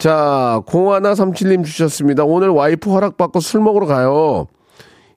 자, 0.00 0.60
공하나 0.66 1.14
삼칠님 1.14 1.64
주셨습니다. 1.64 2.24
오늘 2.24 2.48
와이프 2.50 2.90
허락받고 2.90 3.40
술 3.40 3.60
먹으러 3.60 3.86
가요. 3.86 4.46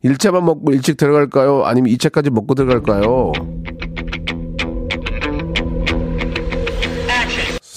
1차만 0.03 0.43
먹고 0.43 0.71
일찍 0.71 0.97
들어갈까요? 0.97 1.63
아니면 1.65 1.91
2차까지 1.91 2.31
먹고 2.31 2.55
들어갈까요? 2.55 3.31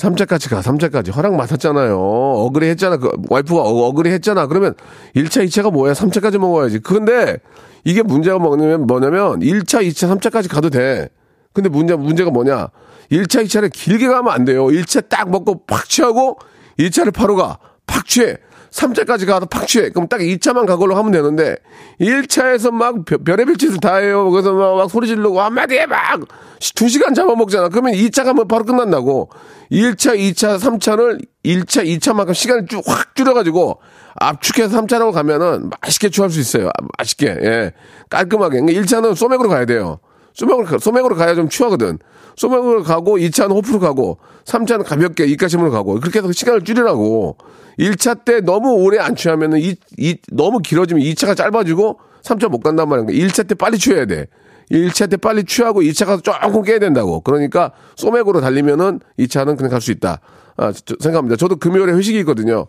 3차까지 0.05 0.51
가, 0.51 0.61
3차까지. 0.61 1.15
허락 1.15 1.35
맡았잖아요. 1.37 1.99
어그리 1.99 2.69
했잖아. 2.69 2.97
그 2.97 3.11
와이프가 3.29 3.61
어, 3.61 3.89
어그리 3.89 4.11
했잖아. 4.11 4.47
그러면 4.47 4.75
1차, 5.17 5.45
2차가 5.47 5.73
뭐야? 5.73 5.93
3차까지 5.93 6.39
먹어야지. 6.39 6.81
그런데 6.81 7.39
이게 7.85 8.03
문제가 8.03 8.39
뭐냐면, 8.39 8.87
뭐냐면 8.87 9.41
1차, 9.41 9.87
2차, 9.87 10.19
3차까지 10.19 10.51
가도 10.51 10.71
돼. 10.71 11.09
근데 11.53 11.69
문제, 11.69 11.95
문제가 11.95 12.31
뭐냐? 12.31 12.69
1차, 13.11 13.45
2차를 13.45 13.71
길게 13.73 14.09
가면 14.09 14.33
안 14.33 14.45
돼요. 14.45 14.67
1차 14.67 15.09
딱 15.09 15.31
먹고 15.31 15.65
팍 15.67 15.89
취하고 15.89 16.39
2차를 16.79 17.13
바로 17.13 17.37
가. 17.37 17.59
팍 17.87 18.07
취해. 18.07 18.37
3차까지 18.75 19.26
가서 19.26 19.47
팍 19.47 19.66
취해. 19.69 19.88
그럼 19.90 20.09
딱 20.09 20.19
2차만 20.21 20.66
가걸로 20.66 20.97
하면 20.97 21.12
되는데 21.12 21.57
1차에서 22.00 22.73
막 22.73 23.04
별 23.04 23.38
의별 23.38 23.57
짓을 23.57 23.78
다 23.81 23.97
해요. 23.97 24.31
그래서 24.31 24.52
막, 24.52 24.76
막 24.76 24.90
소리 24.90 25.07
지르고 25.07 25.40
한마디에 25.40 25.87
막 25.87 26.21
2시간 26.59 27.14
잡아먹잖아. 27.14 27.69
그러면 27.69 27.93
2차 27.95 28.25
가면 28.25 28.49
바로 28.49 28.64
끝난다고. 28.64 29.31
1차, 29.71 30.16
2차, 30.19 30.59
3차를 30.59 31.25
1차, 31.45 31.85
2차만큼 31.87 32.35
시간을 32.35 32.66
쭉 32.66 32.85
확 32.88 33.14
줄여가지고 33.14 33.81
압축해서 34.16 34.81
3차라고 34.81 35.12
가면은 35.12 35.71
맛있게 35.81 36.11
취할 36.11 36.31
수 36.31 36.40
있어요. 36.40 36.69
아, 36.69 36.87
맛있게, 36.99 37.26
예. 37.26 37.73
깔끔하게. 38.11 38.61
1차는 38.61 38.87
그러니까 38.87 39.14
소맥으로 39.14 39.49
가야 39.49 39.64
돼요. 39.64 39.99
소맥으로, 40.35 40.78
소맥으로 40.78 41.14
가야 41.16 41.35
좀 41.35 41.49
취하거든. 41.49 41.99
소맥으로 42.37 42.83
가고, 42.83 43.16
2차는 43.16 43.50
호프로 43.50 43.78
가고, 43.78 44.19
3차는 44.45 44.85
가볍게 44.85 45.25
이가심으로 45.26 45.71
가고, 45.71 46.00
그렇게 46.00 46.19
해서 46.19 46.31
시간을 46.33 46.62
줄이라고. 46.62 47.37
1차 47.78 48.25
때 48.25 48.40
너무 48.40 48.73
오래 48.75 48.99
안 48.99 49.16
취하면은, 49.16 49.59
이, 49.59 49.76
이, 49.99 50.16
너무 50.33 50.59
길어지면 50.61 51.02
2차가 51.04 51.37
짧아지고, 51.37 51.99
3차 52.23 52.49
못 52.49 52.61
간단 52.61 52.88
말이야. 52.88 53.07
1차 53.07 53.47
때 53.47 53.54
빨리 53.54 53.78
취해야 53.78 54.07
돼. 54.07 54.26
1차 54.71 55.11
때 55.11 55.16
빨리 55.16 55.45
취하고 55.45 55.83
2차 55.83 56.07
가서 56.07 56.23
조금 56.23 56.62
깨야 56.62 56.78
된다고. 56.78 57.21
그러니까 57.21 57.73
소맥으로 57.97 58.40
달리면은 58.40 59.00
2차는 59.19 59.57
그냥 59.57 59.71
갈 59.71 59.81
수 59.81 59.90
있다. 59.90 60.21
아, 60.57 60.73
생각합니다. 61.00 61.37
저도 61.37 61.57
금요일에 61.57 61.93
회식이 61.93 62.19
있거든요. 62.21 62.66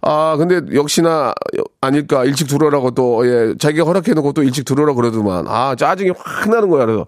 아, 0.00 0.36
근데 0.38 0.60
역시나 0.74 1.34
아닐까. 1.80 2.24
일찍 2.24 2.46
들어오라고 2.46 2.92
또, 2.92 3.26
예, 3.26 3.54
자기가 3.58 3.84
허락해놓고 3.84 4.32
또 4.32 4.42
일찍 4.42 4.64
들어오라고 4.64 4.96
그러더만. 4.96 5.46
아, 5.48 5.74
짜증이 5.76 6.12
확 6.16 6.48
나는 6.50 6.68
거야. 6.70 6.86
그래서, 6.86 7.06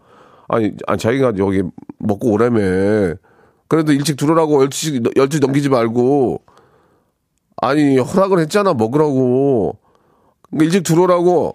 아니, 0.48 0.72
아니 0.86 0.98
자기가 0.98 1.34
여기 1.38 1.62
먹고 1.98 2.32
오라며. 2.32 3.14
그래도 3.68 3.92
일찍 3.92 4.16
들어오라고 4.16 4.62
12시, 4.64 5.14
12시 5.14 5.40
넘기지 5.40 5.68
말고. 5.68 6.42
아니, 7.62 7.98
허락을 7.98 8.38
했잖아. 8.40 8.75
먹으라고. 8.75 9.78
그러니까 10.50 10.64
일찍 10.64 10.82
들어오라고. 10.84 11.52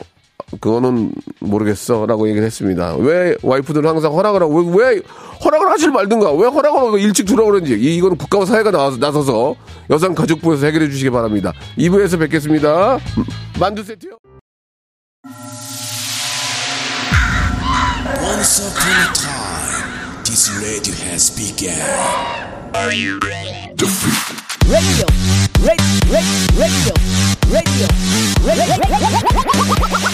그거는 0.59 1.13
모르겠어라고 1.39 2.27
얘기를 2.27 2.45
했습니다. 2.45 2.95
왜 2.95 3.35
와이프들은 3.41 3.87
항상 3.89 4.13
허락을 4.13 4.41
하고 4.41 4.73
왜, 4.73 4.91
왜 4.95 5.01
허락을 5.45 5.69
하질 5.69 5.91
말든가 5.91 6.33
왜 6.33 6.47
허락을 6.47 6.77
하고 6.77 6.97
일찍 6.97 7.25
들어오 7.25 7.45
그런지 7.45 7.73
이거는 7.73 8.17
국가와 8.17 8.45
사회가 8.45 8.71
나서, 8.71 8.97
나서서 8.97 9.55
여성 9.89 10.13
가족부에서 10.13 10.65
해결해 10.65 10.89
주시기 10.89 11.09
바랍니다. 11.09 11.53
2부에서 11.77 12.19
뵙겠습니다. 12.19 12.99
만두 13.59 13.83
세트요. 13.83 14.17
Radio 24.69 25.05
radio, 25.61 25.95
radio, 26.09 26.43
radio, 26.57 26.93
radio, 27.49 27.87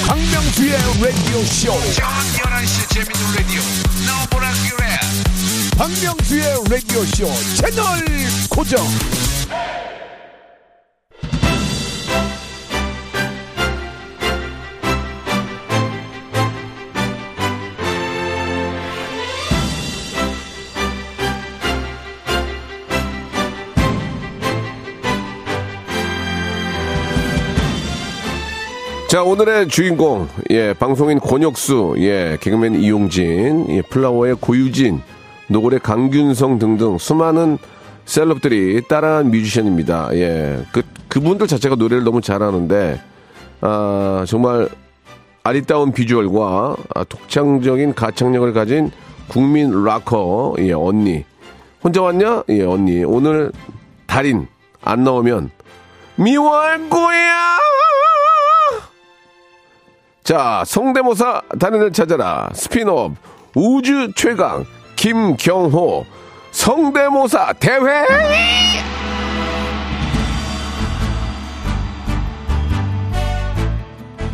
박명수의 0.08 0.78
라디오 1.02 1.44
쇼. 1.46 1.72
저녁 1.94 2.10
11시 2.34 2.90
재밌는 2.90 3.36
라디오. 3.36 3.62
너보라 4.06 4.52
그래. 4.70 5.00
박명수의 5.78 6.64
라디오 6.70 7.06
쇼 7.06 7.28
채널 7.56 8.06
고정. 8.50 8.88
자, 29.18 29.24
오늘의 29.24 29.68
주인공, 29.68 30.28
예, 30.52 30.74
방송인 30.74 31.20
권혁수, 31.20 31.96
예, 31.98 32.38
개그맨 32.40 32.76
이용진, 32.76 33.66
예, 33.70 33.82
플라워의 33.82 34.36
고유진, 34.40 35.02
노을의 35.48 35.80
강균성 35.80 36.60
등등 36.60 37.00
수많은 37.00 37.58
셀럽들이 38.06 38.80
따라한 38.88 39.32
뮤지션입니다. 39.32 40.10
예, 40.14 40.60
그, 40.72 40.84
그분들 41.08 41.48
자체가 41.48 41.74
노래를 41.78 42.04
너무 42.04 42.22
잘하는데, 42.22 43.02
아, 43.62 44.24
정말 44.28 44.70
아리따운 45.42 45.94
비주얼과 45.94 46.76
아, 46.94 47.04
독창적인 47.04 47.96
가창력을 47.96 48.54
가진 48.54 48.92
국민 49.30 49.84
락커, 49.84 50.58
예, 50.60 50.74
언니. 50.74 51.26
혼자 51.84 52.04
왔냐? 52.04 52.44
예, 52.50 52.62
언니. 52.62 53.04
오늘 53.04 53.52
달인 54.06 54.48
안 54.84 55.04
나오면 55.04 55.50
미워할 56.18 56.88
거야! 56.92 57.58
자, 60.28 60.62
성대모사 60.66 61.42
달인을 61.58 61.94
찾아라. 61.94 62.50
스피노업 62.52 63.14
우주 63.56 64.12
최강 64.14 64.66
김경호 64.98 66.06
성대모사 66.52 67.54
대회! 67.54 68.06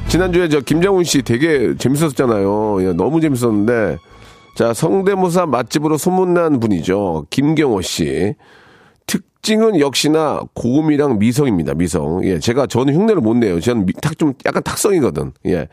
지난주에 0.07 0.49
저 0.49 0.61
김장훈 0.61 1.03
씨 1.03 1.21
되게 1.21 1.77
재밌었잖아요. 1.77 2.87
예, 2.87 2.93
너무 2.93 3.21
재밌었는데 3.21 3.99
자, 4.55 4.73
성대모사 4.73 5.45
맛집으로 5.45 5.99
소문난 5.99 6.59
분이죠. 6.59 7.27
김경호 7.29 7.83
씨. 7.83 8.33
특징은 9.43 9.77
역시나 9.81 10.39
고음이랑 10.53 11.19
미성입니다. 11.19 11.73
미성. 11.73 12.23
예, 12.23 12.39
제가 12.39 12.65
저는 12.65 12.95
흉내를 12.95 13.21
못 13.21 13.35
내요. 13.35 13.59
저는 13.59 13.85
탁 14.01 14.17
좀 14.17 14.33
약간 14.45 14.63
탁성이거든. 14.63 15.33
예. 15.47 15.67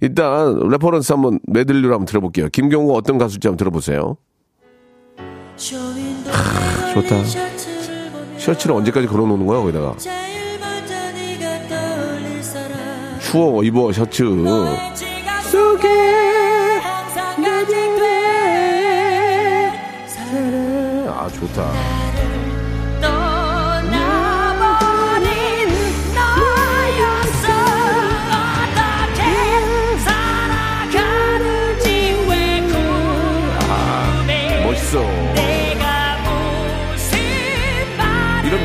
일단 0.00 0.58
reference 0.70 1.12
한번 1.12 1.38
메들리로 1.46 1.92
한번 1.92 2.06
들어볼게요. 2.06 2.48
김경호 2.48 2.94
어떤 2.94 3.18
가수인지 3.18 3.48
한번 3.48 3.58
들어보세요. 3.58 4.16
하, 6.30 6.94
좋다. 6.94 7.22
셔츠를 8.38 8.74
언제까지 8.76 9.06
걸어놓는 9.06 9.46
거야 9.46 9.60
거기다가? 9.60 9.94
추워 13.20 13.62
입어 13.62 13.92
셔츠. 13.92 14.24
아 21.08 21.28
좋다. 21.28 22.01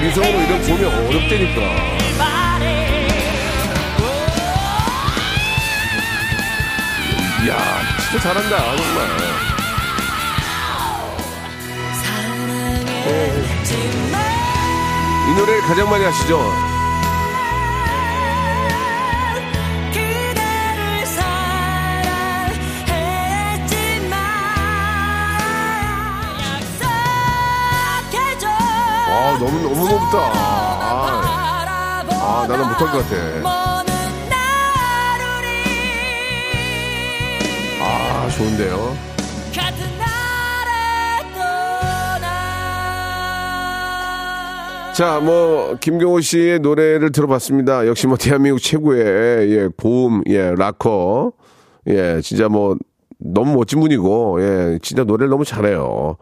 이성으로 0.08 0.42
이런 0.42 0.62
보면 0.62 1.08
어렵다니까. 1.08 1.62
이야, 7.44 7.58
진짜 8.10 8.24
잘한다, 8.24 8.76
정말. 8.78 9.08
이 15.28 15.34
노래를 15.34 15.62
가장 15.62 15.90
많이 15.90 16.06
하시죠? 16.06 16.77
너무 29.38 29.62
너무 29.62 29.90
높다. 29.90 30.18
아, 30.34 32.04
아 32.10 32.46
나는 32.48 32.68
못할 32.68 32.92
것 32.92 32.98
같아. 33.00 33.16
아 37.82 38.30
좋은데요. 38.30 39.08
자, 44.98 45.20
뭐 45.20 45.76
김경호 45.80 46.22
씨의 46.22 46.60
노래를 46.62 47.12
들어봤습니다. 47.12 47.86
역시 47.86 48.08
뭐 48.08 48.18
대한민국 48.18 48.58
최고의 48.60 49.52
예, 49.52 49.70
고음 49.78 50.24
예, 50.26 50.56
락커. 50.58 51.34
예, 51.90 52.20
진짜 52.22 52.50
뭐 52.50 52.76
너무 53.20 53.54
멋진 53.54 53.80
분이고 53.80 54.42
예, 54.42 54.80
진짜 54.82 55.04
노래를 55.04 55.30
너무 55.30 55.46
잘해요. 55.46 56.18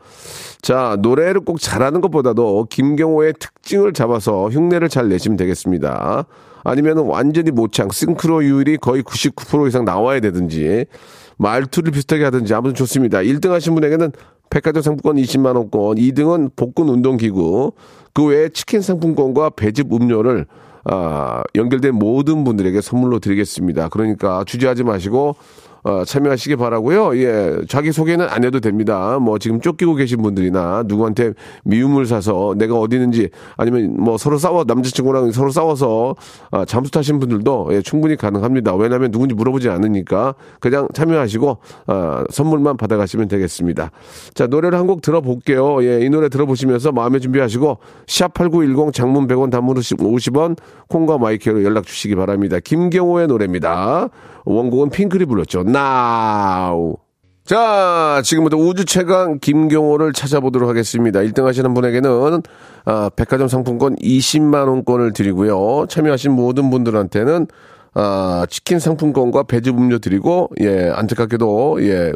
자, 0.66 0.98
노래를 1.00 1.42
꼭 1.42 1.60
잘하는 1.60 2.02
것보다도 2.02 2.66
김경호의 2.72 3.36
특징을 3.38 3.94
잡아서 3.94 4.50
흉내를 4.50 4.90
잘 4.90 5.10
내시면 5.10 5.38
되겠습니다. 5.38 6.26
아니면 6.64 6.98
완전히 7.06 7.52
모창, 7.52 7.90
싱크로율이 7.92 8.78
거의 8.78 9.04
99% 9.04 9.68
이상 9.68 9.86
나와야 9.86 10.20
되든지, 10.22 10.88
말투를 11.38 11.92
비슷하게 11.92 12.24
하든지 12.24 12.52
아무튼 12.56 12.74
좋습니다. 12.74 13.20
1등 13.20 13.50
하신 13.50 13.76
분에게는 13.76 14.12
백화점 14.50 14.82
상품권 14.82 15.18
20만원권, 15.18 16.00
2등은 16.00 16.56
복근 16.56 16.90
운동기구, 16.90 17.74
그 18.16 18.26
외에 18.26 18.50
치킨 18.50 18.82
상품권과 18.82 19.52
배즙 19.52 19.94
음료를 19.94 20.48
아, 20.86 21.44
연결된 21.54 21.94
모든 21.94 22.44
분들에게 22.44 22.82
선물로 22.82 23.20
드리겠습니다. 23.20 23.90
그러니까 23.90 24.44
주저하지 24.46 24.84
마시고 24.84 25.36
어, 25.86 26.04
참여하시기 26.04 26.56
바라고요. 26.56 27.16
예, 27.18 27.58
자기 27.68 27.92
소개는 27.92 28.26
안 28.28 28.44
해도 28.44 28.60
됩니다. 28.60 29.20
뭐 29.20 29.38
지금 29.38 29.62
쫓기고 29.62 29.94
계신 29.94 30.22
분들이나 30.24 30.84
누구한테 30.88 31.34
미움을 31.64 32.08
사서 32.08 32.56
내가 32.58 32.76
어디 32.80 32.96
있는지 32.96 33.30
아니면 33.56 33.96
뭐 34.00 34.18
서로 34.18 34.40
싸워 34.40 34.64
남자친구랑 34.66 35.32
서로 35.32 35.52
싸워서 35.52 36.16
아, 36.50 36.66
잠수 36.66 36.90
타신 36.90 37.20
분들도 37.20 37.70
예, 37.74 37.82
충분히 37.84 38.16
가능합니다. 38.16 38.74
왜냐하면 38.76 39.12
누군지 39.12 39.36
물어보지 39.36 39.70
않으니까 39.70 40.34
그냥 40.60 40.88
참여하시고 40.94 41.58
아, 41.86 42.24
선물만 42.32 42.78
받아가시면 42.78 43.28
되겠습니다. 43.28 43.92
자 44.34 44.48
노래를 44.48 44.80
한 44.80 44.86
곡 44.86 45.02
들어볼게요. 45.02 45.84
예, 45.84 46.06
이 46.06 46.10
노래 46.12 46.30
들어보시면서 46.30 46.92
마음의 46.92 47.20
준비하시고 47.22 47.80
샵 48.06 48.34
8910 48.36 48.94
장문 48.94 49.28
100원 49.28 49.50
단문 49.50 49.76
50원 49.78 50.58
콩과 50.90 51.18
마이크로 51.18 51.64
연락 51.64 51.86
주시기 51.88 52.16
바랍니다. 52.16 52.60
김경호의 52.64 53.26
노래입니다. 53.28 54.10
원곡은 54.46 54.92
핑클이 54.92 55.26
불렀죠. 55.26 55.64
Now. 55.76 56.96
자, 57.44 58.22
지금부터 58.24 58.58
우주 58.58 58.86
최강 58.86 59.40
김경호를 59.40 60.14
찾아보도록 60.14 60.70
하겠습니다. 60.70 61.20
1등 61.20 61.44
하시는 61.44 61.74
분에게는 61.74 62.42
아, 62.86 63.10
백화점 63.16 63.48
상품권 63.48 63.96
20만 63.98 64.68
원권을 64.68 65.14
드리고요. 65.14 65.86
참여하신 65.88 66.32
모든 66.32 66.70
분들한테는 66.70 67.48
아, 67.94 68.46
치킨 68.50 68.80
상품권과 68.80 69.44
배즙 69.44 69.78
음료 69.78 70.00
드리고 70.00 70.50
예, 70.62 70.90
안타깝게도 70.96 71.78
예, 71.82 72.14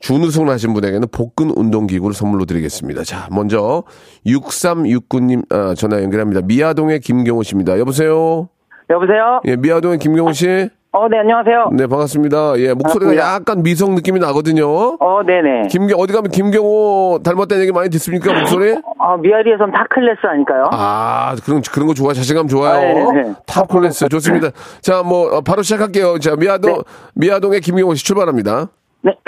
준우승을 0.00 0.48
하신 0.48 0.72
분에게는 0.72 1.08
복근 1.10 1.50
운동기구를 1.50 2.14
선물로 2.14 2.44
드리겠습니다. 2.44 3.02
자, 3.02 3.28
먼저 3.32 3.82
6369님 4.26 5.52
아, 5.52 5.74
전화 5.74 6.02
연결합니다. 6.02 6.42
미아동의 6.42 7.00
김경호 7.00 7.42
씨입니다. 7.42 7.78
여보세요? 7.78 8.48
여보세요? 8.88 9.40
예, 9.46 9.56
미아동의 9.56 9.98
김경호 9.98 10.32
씨? 10.32 10.70
어, 10.98 11.08
네, 11.08 11.18
안녕하세요. 11.18 11.72
네, 11.74 11.86
반갑습니다. 11.86 12.54
예, 12.56 12.72
목소리가 12.72 13.10
반갑습니다. 13.12 13.34
약간 13.34 13.62
미성 13.62 13.94
느낌이 13.96 14.18
나거든요. 14.18 14.96
어, 14.98 15.22
네네. 15.26 15.68
김경 15.68 15.98
어디 16.00 16.14
가면 16.14 16.30
김경호 16.30 17.20
닮았다는 17.22 17.62
얘기 17.64 17.72
많이 17.72 17.90
듣습니까 17.90 18.32
목소리? 18.32 18.74
어, 18.98 19.18
미아리에선 19.18 19.72
탑클래스 19.72 20.20
아닐까요? 20.26 20.70
아 20.72 21.36
그런 21.44 21.60
그런 21.70 21.86
거 21.88 21.92
좋아 21.92 22.14
자신감 22.14 22.48
좋아요. 22.48 22.76
아, 22.76 23.12
네, 23.12 23.22
네. 23.24 23.34
탑클래스 23.46 24.08
좋습니다. 24.08 24.48
자뭐 24.80 25.36
어, 25.36 25.40
바로 25.42 25.60
시작할게요. 25.62 26.18
자 26.18 26.34
미아동 26.34 26.72
네. 26.72 26.80
미아동의 27.14 27.60
김경호 27.60 27.94
씨 27.94 28.02
출발합니다. 28.02 28.68
네. 29.02 29.12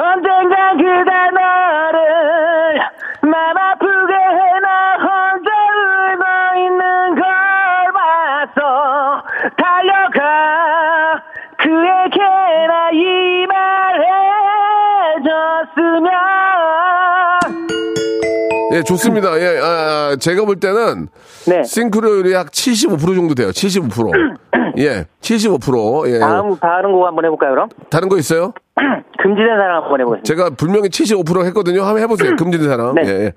언젠가 0.00 0.72
그대 0.72 1.12
너를 1.34 2.80
맘아 3.30 3.71
예 18.82 18.84
좋습니다. 18.84 19.40
예 19.40 19.60
아, 19.62 20.16
제가 20.18 20.44
볼 20.44 20.56
때는 20.56 21.08
네 21.46 21.62
싱크로율이 21.62 22.32
약 22.32 22.50
75% 22.50 23.14
정도 23.14 23.34
돼요. 23.34 23.48
75%. 23.50 24.36
예 24.78 25.06
75%. 25.20 26.12
예 26.12 26.18
다음 26.18 26.56
다른 26.56 26.92
곡 26.92 27.06
한번 27.06 27.24
해볼까요 27.24 27.50
그럼? 27.52 27.68
다른 27.90 28.08
거 28.08 28.18
있어요? 28.18 28.52
금지된 29.22 29.46
사랑 29.56 29.82
한번 29.84 30.00
해보겠습니다 30.00 30.24
제가 30.24 30.50
분명히 30.56 30.88
75% 30.88 31.44
했거든요. 31.46 31.82
한번 31.84 32.02
해보세요. 32.02 32.34
금지된 32.36 32.68
사람. 32.68 32.94
네. 32.96 33.02
예, 33.06 33.08
예. 33.24 33.32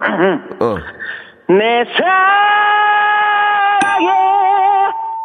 어. 0.64 0.76
내 1.48 1.84
사랑에 1.96 3.26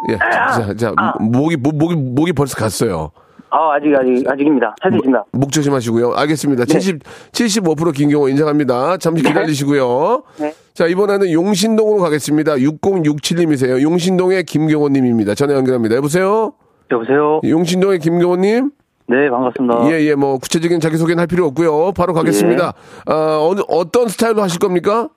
예. 0.10 0.18
자, 0.18 0.74
자, 0.76 0.94
목이, 1.20 1.56
목, 1.58 1.76
목이, 1.78 1.96
목이 1.96 2.34
벌써 2.34 2.56
갔어요. 2.58 3.12
아 3.52 3.74
아직 3.74 3.94
아직 3.96 4.24
아직입니다 4.30 4.74
할수 4.80 4.98
있습니다 4.98 5.26
목 5.34 5.52
조심하시고요. 5.52 6.14
알겠습니다. 6.14 6.66
70, 6.66 7.00
75% 7.34 7.94
김경호 7.94 8.30
인정합니다. 8.30 8.98
잠시 8.98 9.24
기다리시고요. 9.24 10.24
네. 10.40 10.54
자, 10.74 10.88
이번에는 10.88 11.32
용신동으로 11.32 12.02
가겠습니다. 12.02 12.54
6067님이세요. 12.56 13.82
용신동의 13.82 14.46
김경호님입니다. 14.46 15.36
전화 15.36 15.54
연결합니다. 15.56 15.96
여보세요? 15.98 16.54
여보세요 16.90 17.42
용신동의 17.44 18.00
김경호님? 18.00 18.72
네 19.08 19.30
반갑습니다 19.30 19.92
예, 19.92 20.02
예, 20.06 20.16
뭐, 20.16 20.38
구체적인 20.38 20.80
자기소개는 20.80 21.20
할 21.20 21.28
필요 21.28 21.46
없고요. 21.48 21.92
바로 21.92 22.14
가겠습니다. 22.14 22.74
아, 23.06 23.40
어느, 23.42 23.62
어떤 23.68 24.08
스타일로 24.08 24.42
하실 24.42 24.60
겁니까? 24.60 25.10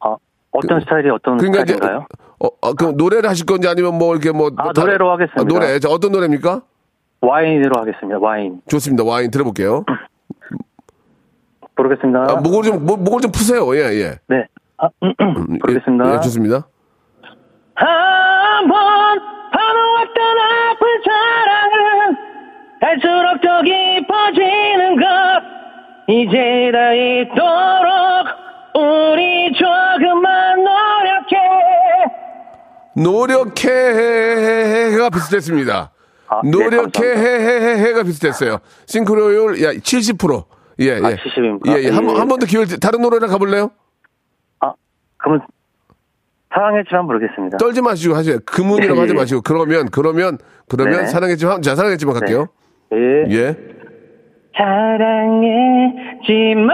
아, 0.00 0.16
어떤 0.52 0.80
스타일이 0.80 1.10
어떤 1.10 1.36
그러니까 1.36 1.64
이제, 1.64 1.74
스타일인가요? 1.74 2.06
어, 2.42 2.48
어, 2.62 2.72
그 2.72 2.94
노래를 2.96 3.28
하실 3.28 3.44
건지 3.44 3.68
아니면 3.68 3.98
뭐, 3.98 4.14
이렇게 4.14 4.30
뭐. 4.32 4.50
아, 4.56 4.62
뭐 4.64 4.72
다- 4.72 4.80
노래로 4.80 5.10
하겠습니다. 5.10 5.42
아, 5.42 5.44
노래. 5.44 5.78
자, 5.78 5.90
어떤 5.90 6.12
노래입니까? 6.12 6.62
와인으로 7.20 7.78
하겠습니다 7.80 8.18
와인 8.18 8.60
좋습니다. 8.68 9.04
와인 9.04 9.30
들어볼게요. 9.30 9.84
부르겠습니다 11.76 12.26
아, 12.28 12.34
목을 12.40 12.62
좀, 12.64 12.84
목, 12.84 13.00
목을 13.02 13.20
좀 13.20 13.30
푸세요. 13.32 13.72
예, 13.76 13.80
예. 14.00 14.18
네 14.28 14.46
아, 14.78 14.88
음, 15.02 15.14
부르겠습니다 15.60 16.10
예, 16.10 16.14
예, 16.16 16.20
좋습니다. 16.20 16.66
한번 17.74 19.18
봐놓았던 19.52 20.38
아픈 20.38 20.86
사랑은 21.04 22.16
갈수록 22.80 23.40
더 23.42 23.62
깊어지는 23.62 24.96
것 24.96 25.04
이제 26.08 26.70
다 26.72 26.92
있도록 26.92 28.26
우리 28.74 29.52
조금만 29.52 30.64
노력해 30.64 31.36
노력해가 32.96 35.10
비슷했습니다. 35.10 35.90
아, 36.32 36.40
네, 36.44 36.50
노력해해 36.50 37.84
해가 37.88 38.04
비슷했어요. 38.04 38.58
싱크로율 38.86 39.60
야 39.62 39.72
70%. 39.72 40.44
예, 40.80 40.84
예. 40.86 40.92
아, 40.94 41.10
70입니까? 41.16 41.68
예, 41.76 41.82
예. 41.84 41.90
한, 41.90 42.06
번- 42.06 42.14
예. 42.14 42.18
한번 42.20 42.38
더 42.38 42.46
기회 42.46 42.64
다른 42.80 43.02
노래나 43.02 43.26
가 43.26 43.36
볼래요? 43.36 43.70
아 44.60 44.72
그러면 45.18 45.42
사랑했지만 46.54 47.04
모르겠습니다 47.06 47.58
떨지 47.58 47.82
마시고 47.82 48.14
하세요. 48.14 48.38
그문이라고 48.46 48.96
예, 48.96 49.00
하지 49.02 49.12
예. 49.12 49.16
마시고 49.16 49.42
그러면 49.42 49.88
그러면 49.90 50.38
그러면 50.68 51.00
네. 51.00 51.06
사랑했지만 51.06 51.62
자 51.62 51.74
사랑했지만 51.74 52.14
갈게요. 52.14 52.46
예. 52.92 53.24
예. 53.30 53.56
사랑했지만 54.56 56.70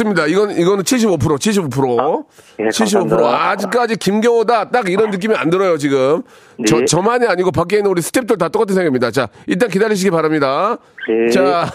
좋습니다. 0.00 0.26
이건 0.26 0.50
이거는 0.50 0.82
75% 0.84 1.18
75%. 1.18 2.24
예, 2.60 2.64
75% 2.68 3.10
감사합니다. 3.10 3.50
아직까지 3.50 3.96
김경호다 3.96 4.70
딱 4.70 4.88
이런 4.88 5.10
느낌이 5.10 5.34
안 5.34 5.50
들어요 5.50 5.76
지금. 5.76 6.22
저 6.66 6.78
네. 6.78 6.84
저만이 6.84 7.26
아니고 7.26 7.50
밖에 7.52 7.76
있는 7.76 7.90
우리 7.90 8.00
스탭들 8.00 8.38
다 8.38 8.48
똑같은 8.48 8.74
생각입니다. 8.74 9.10
자 9.10 9.28
일단 9.46 9.68
기다리시기 9.68 10.10
바랍니다. 10.10 10.78
네. 11.08 11.30
자 11.30 11.66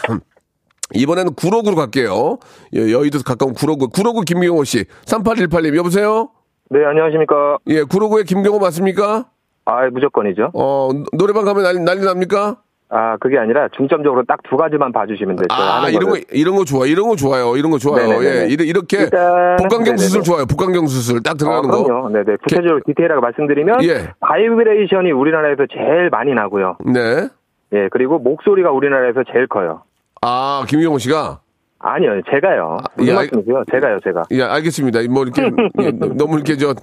이번에는 0.93 1.33
구로구로 1.35 1.75
갈게요. 1.75 2.39
예, 2.75 2.91
여의도 2.91 3.19
가까운 3.23 3.53
구로구 3.53 3.89
구로구 3.89 4.21
김경호 4.21 4.63
씨 4.63 4.85
3818님 5.05 5.75
여보세요. 5.77 6.29
네, 6.69 6.83
안녕하십니까. 6.83 7.57
예 7.67 7.83
구로구의 7.83 8.25
김경호 8.25 8.59
맞습니까? 8.59 9.25
아, 9.67 9.87
무조건이죠. 9.91 10.51
어 10.53 10.89
노래방 11.13 11.45
가면 11.45 11.63
난리, 11.63 11.79
난리 11.79 12.01
납니까? 12.05 12.57
아, 12.89 13.17
그게 13.17 13.37
아니라 13.39 13.67
중점적으로 13.75 14.23
딱 14.25 14.39
두 14.47 14.57
가지만 14.57 14.91
봐주시면. 14.91 15.37
제가 15.37 15.45
아 15.83 15.89
이런 15.89 16.01
거 16.03 16.09
거를. 16.11 16.23
이런 16.31 16.55
거 16.55 16.63
좋아 16.65 16.85
이런 16.85 17.07
거 17.09 17.15
좋아요 17.15 17.57
이런 17.57 17.71
거 17.71 17.77
좋아요 17.79 18.07
네네네네. 18.07 18.41
예 18.43 18.47
이래- 18.47 18.63
이렇게 18.65 19.05
일단은- 19.07 19.57
복강경 19.63 19.97
수술 19.97 20.19
네네네. 20.19 20.23
좋아요 20.23 20.45
복강경 20.45 20.87
수술 20.87 21.23
딱 21.23 21.31
아, 21.31 21.33
들어가는 21.33 21.69
거 21.69 21.83
그럼요. 21.83 22.09
네네. 22.09 22.37
구체적으로 22.43 22.79
디테일하게 22.85 23.21
말씀드리면, 23.21 23.83
예. 23.85 24.11
바이브레이션이 24.19 25.11
우리나라에서 25.11 25.63
제일 25.73 26.09
많이 26.11 26.33
나고요. 26.35 26.77
네. 26.85 27.27
예, 27.73 27.89
그리고 27.91 28.19
목소리가 28.19 28.69
우리나라에서 28.71 29.23
제일 29.33 29.47
커요. 29.47 29.81
아, 30.21 30.63
김경호 30.67 30.99
씨가? 30.99 31.39
아니요, 31.79 32.21
제가요. 32.31 32.77
무슨 32.97 33.11
예, 33.11 33.15
말씀이세요? 33.15 33.63
제가요, 33.71 33.99
제가. 34.03 34.23
예, 34.31 34.43
알겠습니다. 34.43 34.99
뭐, 35.09 35.23
이렇게, 35.23 35.41
예, 35.81 35.91
너무 36.15 36.35
이렇게, 36.35 36.55
저, 36.57 36.73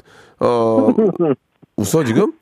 어, 0.40 0.88
웃어, 1.76 2.04
지금? 2.04 2.32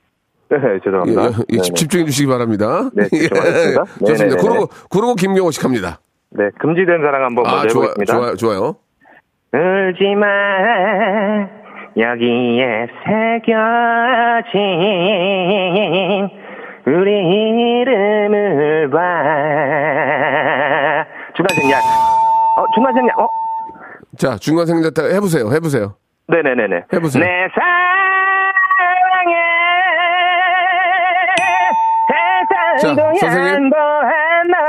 네, 0.50 0.56
예, 0.56 0.80
죄송합니다. 0.82 1.22
예, 1.24 1.30
집- 1.30 1.46
네네. 1.48 1.62
집중해 1.74 2.04
주시기 2.06 2.26
바랍니다. 2.28 2.90
네, 2.94 3.04
집중하겠습니다. 3.10 3.84
예, 4.02 4.04
좋습니다. 4.06 4.36
그러고, 4.42 4.66
그러고 4.90 5.14
김경호 5.14 5.50
씨 5.52 5.60
갑니다. 5.60 6.00
네, 6.30 6.48
금지된 6.58 7.00
사랑 7.02 7.24
한번 7.24 7.46
아, 7.46 7.50
먼저 7.56 7.68
좋아, 7.68 7.82
해보겠습니다. 7.84 8.14
좋아요, 8.14 8.36
좋아요. 8.36 8.76
울지 9.52 10.14
마 10.16 10.26
여기에 11.96 12.86
새겨진 14.60 16.28
우리 16.86 17.10
이름을 17.82 18.90
봐 18.90 18.98
중간 21.34 21.56
생략 21.56 21.80
어 22.58 22.64
중간 22.74 22.94
생략 22.94 23.18
어 23.18 23.28
자, 24.16 24.36
중간 24.36 24.66
생략 24.66 24.92
해보세요, 24.98 25.50
해보세요. 25.52 25.94
네네네네 26.28 26.84
해보세요. 26.92 27.24
내 27.24 27.48
사랑 27.54 27.79
자, 32.78 32.94
선생님. 32.94 33.70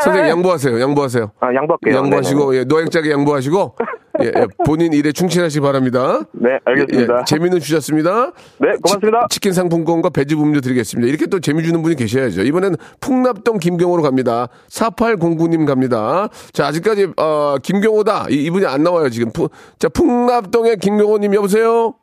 선생님, 0.04 0.30
양보하세요, 0.32 0.82
양보하세요. 0.82 1.32
아 1.40 1.54
양보할게요 1.54 1.96
양보하시고, 1.96 2.40
네네네. 2.52 2.58
예, 2.60 2.64
노약자게 2.66 3.12
양보하시고, 3.12 3.76
예, 4.24 4.28
예, 4.28 4.48
본인 4.66 4.94
일에 4.94 5.12
충실하시기 5.12 5.62
바랍니다. 5.62 6.22
네, 6.34 6.60
알겠습니다. 6.66 7.20
예, 7.20 7.24
재미는 7.26 7.60
주셨습니다. 7.60 8.32
네, 8.60 8.72
고맙습니다. 8.84 9.28
치, 9.30 9.40
킨 9.40 9.54
상품권과 9.54 10.10
배즙 10.10 10.40
음료 10.40 10.62
드리겠습니다. 10.62 11.08
이렇게 11.08 11.26
또 11.28 11.40
재미 11.40 11.64
주는 11.64 11.82
분이 11.82 11.96
계셔야죠. 11.96 12.42
이번엔 12.44 12.76
풍납동 13.00 13.60
김경호로 13.60 14.04
갑니다. 14.04 14.48
4809님 14.70 15.66
갑니다. 15.66 16.28
자, 16.54 16.68
아직까지, 16.68 17.14
어, 17.18 17.56
김경호다. 17.62 18.28
이, 18.30 18.36
이분이 18.46 18.66
안 18.66 18.84
나와요, 18.84 19.10
지금. 19.10 19.32
푸, 19.32 19.50
자, 19.80 19.90
풍납동의 19.90 20.78
김경호님, 20.78 21.34
여보세요? 21.36 21.96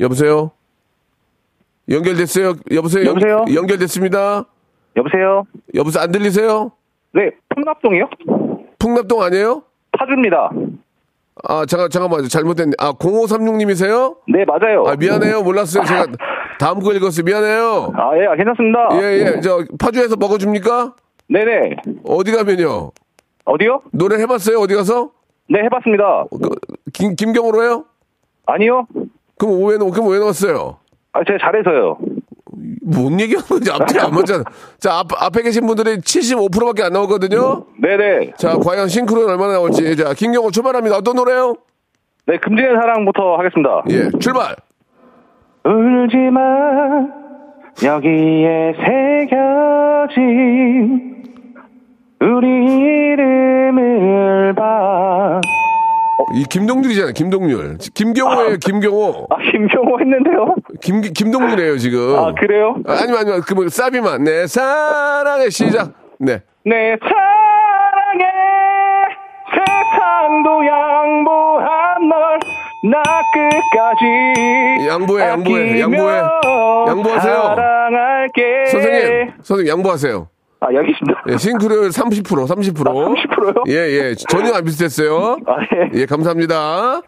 여보세요? 0.00 0.52
연결됐어요? 1.90 2.54
여보세요? 2.72 3.04
연- 3.06 3.16
여보세요? 3.16 3.44
연 3.54 3.66
결됐습니다. 3.66 4.44
여보세요? 4.96 5.44
여보세요? 5.74 6.02
안 6.02 6.12
들리세요? 6.12 6.72
네, 7.14 7.30
풍납동이요? 7.54 8.08
풍납동 8.78 9.22
아니에요? 9.22 9.62
파주입니다. 9.98 10.50
아, 11.44 11.64
잠깐, 11.66 11.88
잠깐만요. 11.88 12.28
잘못됐네. 12.28 12.72
아, 12.78 12.92
0536님이세요? 12.92 14.16
네, 14.28 14.44
맞아요. 14.44 14.84
아, 14.86 14.96
미안해요. 14.96 15.42
몰랐어요. 15.42 15.84
제가 15.84 16.06
다음 16.58 16.80
거 16.80 16.92
읽었어요. 16.92 17.24
미안해요. 17.24 17.92
아, 17.94 18.10
예, 18.16 18.36
괜찮습니다. 18.36 18.88
예, 18.94 19.36
예. 19.36 19.40
저, 19.40 19.64
파주에서 19.78 20.16
먹어줍니까? 20.16 20.94
네네. 21.28 21.76
어디 22.04 22.32
가면요? 22.32 22.90
어디요? 23.44 23.82
노래 23.92 24.16
해봤어요? 24.20 24.58
어디 24.58 24.74
가서? 24.74 25.10
네, 25.48 25.60
해봤습니다. 25.64 26.24
그, 26.30 26.50
김, 26.92 27.14
김경호로요? 27.14 27.84
아니요? 28.46 28.86
그럼 29.38 29.64
왜, 29.64 29.76
넣- 29.78 29.90
그럼 29.90 30.08
왜 30.10 30.18
넣었어요? 30.18 30.78
아, 31.18 31.22
제가 31.26 31.38
잘해서요. 31.40 31.98
뭔 32.82 33.20
얘기하는 33.20 33.46
거지? 33.46 33.70
앞뒤가 33.70 34.06
안 34.06 34.12
맞잖아. 34.12 34.44
자, 34.78 34.98
앞, 34.98 35.08
앞에 35.16 35.42
계신 35.42 35.66
분들이 35.66 35.98
75%밖에 35.98 36.84
안 36.84 36.92
나오거든요? 36.92 37.64
네네. 37.80 38.32
자, 38.36 38.56
과연 38.56 38.88
싱크로는 38.88 39.30
얼마나 39.30 39.54
나올지. 39.54 39.96
자, 39.96 40.14
김경호 40.14 40.50
출발합니다. 40.50 40.96
어떤 40.96 41.16
노래요? 41.16 41.54
네, 42.26 42.38
금지의 42.38 42.68
사랑부터 42.80 43.36
하겠습니다. 43.36 43.82
예, 43.90 44.10
출발! 44.20 44.54
울지마 45.64 46.40
여기에 47.84 48.74
새겨진 50.06 51.24
우리 52.20 52.48
이름을 53.12 54.54
봐. 54.54 55.40
이 56.34 56.44
김동률이잖아요, 56.44 57.12
김동률. 57.12 57.78
김경호예요, 57.94 58.56
김경호. 58.58 59.26
아, 59.30 59.36
김경호 59.50 60.00
했는데요? 60.00 60.54
김, 60.80 61.00
김동률이에요, 61.00 61.78
지금. 61.78 62.16
아, 62.18 62.32
그래요? 62.34 62.76
아, 62.86 62.98
아니면, 63.00 63.20
아니면, 63.20 63.40
그, 63.42 63.54
뭐, 63.54 63.68
사비만. 63.68 64.24
내 64.24 64.46
사랑의 64.46 65.50
시작. 65.50 65.92
네. 66.18 66.42
내 66.64 66.96
사랑에 67.00 68.24
세상도 69.50 70.66
양보한 70.66 72.08
널 72.08 72.38
나 72.84 73.02
끝까지 73.34 74.86
양보해, 74.88 75.24
양보해, 75.26 75.80
양보해. 75.80 76.18
양보하세요. 76.86 77.34
사랑할게 77.56 78.66
선생님, 78.66 79.32
선생님, 79.42 79.68
양보하세요. 79.72 80.28
아 80.60 80.66
여기 80.74 80.90
있습니다 80.90 81.22
예, 81.28 81.36
싱크로율 81.36 81.90
30%, 81.90 82.24
30%. 82.24 82.88
아, 82.88 82.92
30%요? 82.92 83.62
예, 83.68 83.72
예. 83.74 84.14
전혀 84.28 84.52
안 84.54 84.64
비슷했어요. 84.64 85.36
아, 85.46 85.56
예. 85.94 86.00
예, 86.00 86.04
감사합니다. 86.06 86.56
아, 86.56 87.00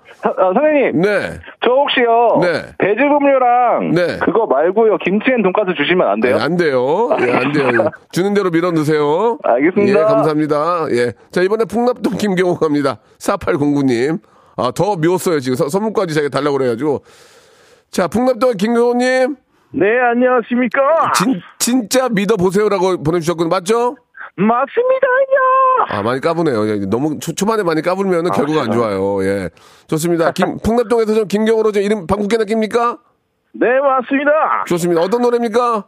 선생님 0.55 1.01
네. 1.01 1.41
저 1.65 1.71
혹시요 1.73 2.39
네. 2.43 2.63
배즙 2.79 3.01
음료랑 3.01 3.91
네. 3.91 4.19
그거 4.25 4.47
말고요 4.47 4.99
김치앤 4.99 5.43
돈가스 5.43 5.75
주시면 5.77 6.07
안 6.07 6.21
돼요? 6.21 6.37
예, 6.37 6.41
안 6.41 6.57
돼요. 6.57 7.09
예, 7.21 7.33
안 7.33 7.51
돼요. 7.53 7.91
주는 8.13 8.35
대로 8.35 8.51
밀어 8.51 8.71
넣으세요. 8.71 9.39
알겠습니다. 9.43 9.99
예, 9.99 10.05
감사합니다. 10.05 10.87
예. 10.93 11.13
자, 11.33 11.43
이번에 11.43 11.65
풍납동 11.65 12.19
김경호 12.19 12.57
갑니다. 12.59 12.99
4809님. 13.19 14.21
아, 14.57 14.71
더 14.73 14.95
미웠어요, 14.97 15.41
지금. 15.41 15.57
서- 15.57 15.69
선물까지 15.69 16.15
자기가 16.15 16.31
달라고 16.31 16.59
그래가지고. 16.59 17.03
자, 17.91 18.07
풍납동 18.07 18.53
김경호님. 18.59 19.37
네 19.73 19.87
안녕하십니까 20.01 21.13
진, 21.15 21.41
진짜 21.59 22.09
믿어보세요라고 22.09 23.03
보내주셨거든요. 23.03 23.49
맞죠? 23.51 23.97
맞습니다요 24.37 25.87
아, 25.89 26.03
많이 26.03 26.21
까부네요. 26.21 26.69
예, 26.69 26.77
너무 26.87 27.19
초, 27.21 27.35
초반에 27.35 27.63
많이 27.63 27.81
까불면 27.83 28.27
은 28.27 28.31
결과가 28.33 28.63
안 28.63 28.71
좋아요. 28.71 29.23
예. 29.25 29.49
좋습니다. 29.87 30.31
김, 30.33 30.59
풍납동에서 30.59 31.15
좀 31.15 31.27
김경호로 31.29 31.73
좀 31.73 31.83
이름 31.83 32.07
방국계나 32.07 32.45
낍니까? 32.45 32.99
네 33.53 33.67
맞습니다 33.81 34.65
좋습니다. 34.67 35.01
어떤 35.03 35.23
노래입니까? 35.23 35.85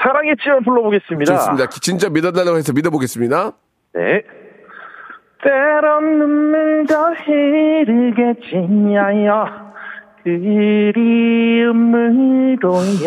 사랑했지만 0.00 0.62
불러보겠습니다 0.64 1.34
좋습니다. 1.36 1.66
기- 1.66 1.80
진짜 1.80 2.08
믿어달라고 2.08 2.56
해서 2.56 2.72
믿어보겠습니다. 2.72 3.52
네. 3.94 4.22
때론 5.42 6.18
눈물도 6.18 6.94
흐르겠지요. 7.24 8.52
그리움으로요. 11.52 12.02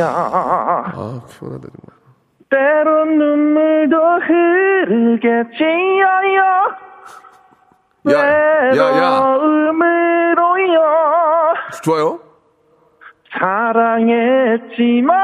아, 0.05 1.21
피곤하다, 1.29 1.67
정말. 1.67 1.95
때론 2.49 3.17
눈물도 3.17 3.95
흐르겠지요. 4.21 6.05
야, 8.11 8.13
야, 8.13 8.77
야. 8.77 8.81
외로움으로요. 9.41 10.75
좋아요? 11.83 12.19
사랑했지마요. 13.39 15.15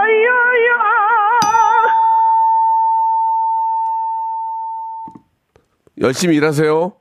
열심히 5.99 6.35
일하세요. 6.35 6.93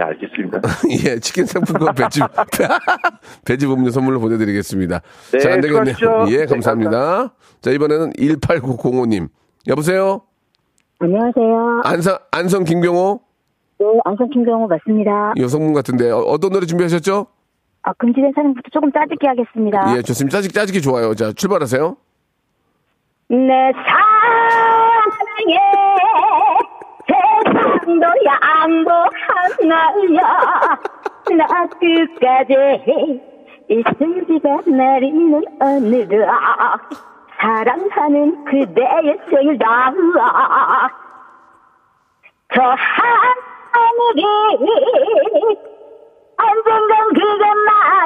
예, 0.00 0.02
알겠습니다. 0.02 0.60
예, 1.06 1.18
치킨 1.20 1.44
상품권 1.44 1.94
배즙, 1.94 2.22
배즙 3.44 3.70
음료 3.70 3.90
선물로 3.90 4.18
보내드리겠습니다. 4.20 5.00
네, 5.32 5.38
자, 5.38 5.52
안 5.52 5.60
되겠네요. 5.60 5.94
수고하십시오. 5.94 6.26
예, 6.34 6.38
네, 6.38 6.46
감사합니다. 6.46 7.34
자, 7.60 7.70
이번에는 7.70 8.12
18905님. 8.14 9.28
여보세요? 9.68 10.22
안녕하세요. 10.98 11.82
안성, 11.84 12.18
안성 12.30 12.64
김경호? 12.64 13.20
네, 13.78 13.86
안성 14.04 14.30
김경호 14.30 14.66
맞습니다. 14.68 15.34
여성분 15.38 15.74
같은데, 15.74 16.10
어, 16.10 16.38
떤 16.38 16.52
노래 16.52 16.66
준비하셨죠? 16.66 17.26
아, 17.82 17.92
금지된 17.94 18.32
사랑부터 18.34 18.68
조금 18.72 18.90
짜집게 18.92 19.26
하겠습니다. 19.26 19.96
예, 19.96 20.02
좋습니다. 20.02 20.36
짜zik, 20.38 20.52
짜집기 20.52 20.82
좋아요. 20.82 21.14
자, 21.14 21.32
출발하세요. 21.32 21.96
내사 23.28 24.09
세상도 27.90 28.06
양보하나요. 29.64 30.20
나 31.36 31.66
끝까지 31.66 32.52
있으리가 33.68 34.46
내리는 34.66 35.42
오늘아. 35.60 36.78
사랑하는 37.38 38.44
그대의 38.44 39.18
생일다. 39.28 39.92
저 42.54 42.62
하늘이 42.62 44.24
언젠간 46.36 47.08
그대 47.08 47.44
말 47.66 47.99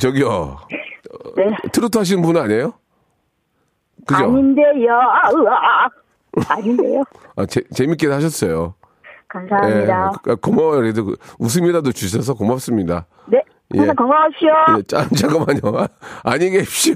저기요. 0.00 0.58
네. 1.36 1.44
트로트 1.72 1.98
하시는 1.98 2.22
분 2.22 2.36
아니에요? 2.36 2.74
그죠? 4.06 4.24
아닌데요. 4.24 4.98
아닌데요. 6.48 7.02
아, 7.36 7.46
재, 7.46 7.60
재밌게 7.72 8.08
하셨어요. 8.08 8.74
감사합니다. 9.28 10.12
예, 10.28 10.34
고마워요. 10.34 10.80
그래도 10.80 11.04
그 11.04 11.16
웃음이라도 11.38 11.92
주셔서 11.92 12.34
고맙습니다. 12.34 13.06
네. 13.26 13.40
항상 13.70 13.90
예. 13.90 13.94
건강하십시오. 13.94 14.48
예, 14.78 14.82
자, 14.82 15.08
잠깐만요. 15.14 15.60
아, 15.78 15.88
안녕히 16.24 16.52
계십시오. 16.52 16.94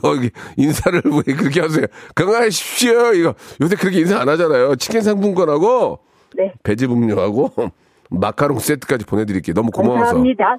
인사를 0.56 1.02
왜 1.26 1.34
그렇게 1.34 1.60
하세요? 1.60 1.86
건강하십시오. 2.16 3.12
이거 3.12 3.34
요새 3.60 3.76
그렇게 3.76 4.00
인사 4.00 4.18
안 4.18 4.28
하잖아요. 4.28 4.74
치킨 4.76 5.02
상품권하고 5.02 6.00
네. 6.36 6.52
배즙 6.64 6.90
음료하고 6.90 7.52
마카롱 8.20 8.58
세트까지 8.58 9.04
보내드릴게요. 9.06 9.54
너무 9.54 9.70
고마워서. 9.70 10.00
감사합니다. 10.04 10.56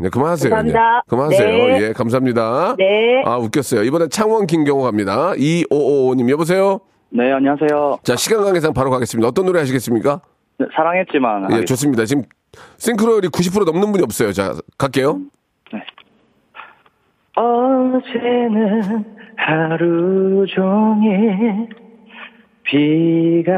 네, 0.00 0.08
그만하세요. 0.08 0.50
감사합니다. 0.50 0.96
예. 0.96 1.00
그만하세요. 1.08 1.48
네. 1.48 1.80
예, 1.82 1.92
감사합니다. 1.92 2.74
네. 2.78 3.22
아, 3.24 3.36
웃겼어요. 3.36 3.82
이번엔 3.82 4.10
창원 4.10 4.46
김경호 4.46 4.82
갑니다. 4.82 5.32
2555님, 5.32 6.30
여보세요? 6.30 6.80
네, 7.10 7.32
안녕하세요. 7.32 7.98
자, 8.02 8.16
시간 8.16 8.42
관계상 8.42 8.72
바로 8.74 8.90
가겠습니다. 8.90 9.28
어떤 9.28 9.46
노래 9.46 9.60
하시겠습니까? 9.60 10.20
네, 10.58 10.66
사랑했지만. 10.74 11.52
예, 11.52 11.64
좋습니다. 11.64 12.04
지금 12.04 12.24
싱크로율이 12.78 13.28
90% 13.28 13.64
넘는 13.64 13.92
분이 13.92 14.02
없어요. 14.02 14.32
자, 14.32 14.54
갈게요. 14.78 15.20
어제는 17.36 19.04
하루 19.36 20.46
종일 20.48 21.68
비가 22.66 23.52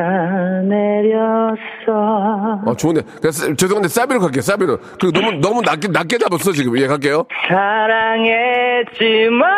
내렸어. 0.64 2.61
어, 2.66 2.75
좋은데. 2.77 3.03
그래서 3.21 3.55
죄송한데 3.55 3.88
사비로 3.88 4.21
갈게요. 4.21 4.42
사비로. 4.42 4.79
그리고 5.01 5.18
너무 5.18 5.33
너무 5.40 5.62
낮게 5.62 5.88
낮게 5.88 6.18
잡았어 6.18 6.53
지금. 6.53 6.77
예, 6.79 6.87
갈게요. 6.87 7.25
사랑했지만 7.49 9.49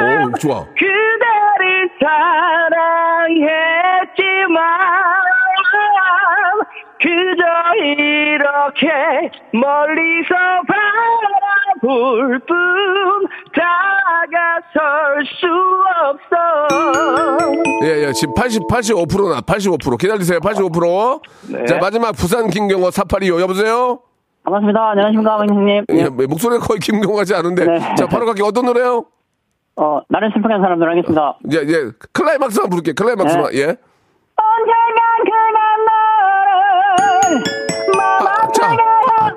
오, 0.00 0.32
좋아. 0.38 0.64
그대를 0.76 1.90
사랑했지만 3.22 4.60
그저 7.00 7.42
이렇게 7.94 8.86
멀리서 9.52 10.34
바 10.68 10.74
라볼 11.82 12.38
뿐 12.46 12.56
다가설 13.52 15.26
수 15.26 15.46
없어 16.06 16.68
예, 17.84 18.06
예. 18.06 18.12
지금 18.12 18.34
80 18.34 18.62
85%나 18.68 19.40
85% 19.40 19.98
기다리세요. 19.98 20.38
85%. 20.38 21.20
네. 21.50 21.64
자, 21.66 21.78
마지막 21.78 22.12
부산 22.12 22.48
김경호 22.48 22.90
4825 22.90 23.40
여보세요? 23.40 23.98
반갑습니다 24.44 24.90
안녕하십니까 24.90 25.38
선생님 25.38 25.84
예, 25.90 26.08
목소리가 26.08 26.64
거의 26.64 26.78
김경호 26.80 27.14
같지 27.16 27.34
않은데. 27.34 27.64
네. 27.66 27.78
자, 27.96 28.06
바로 28.06 28.26
갈게요. 28.26 28.46
어떤 28.46 28.64
노래요? 28.66 29.04
어 29.74 30.00
나는 30.08 30.30
심플한 30.32 30.60
사람들 30.60 30.88
하겠습니다 30.90 31.38
예, 31.52 31.56
예. 31.58 31.90
클라이막스만 32.12 32.70
부를게요. 32.70 32.94
클라이막스만. 32.94 33.52
네. 33.52 33.58
예. 33.58 33.62
언젠간 34.36 35.24
그 35.24 35.41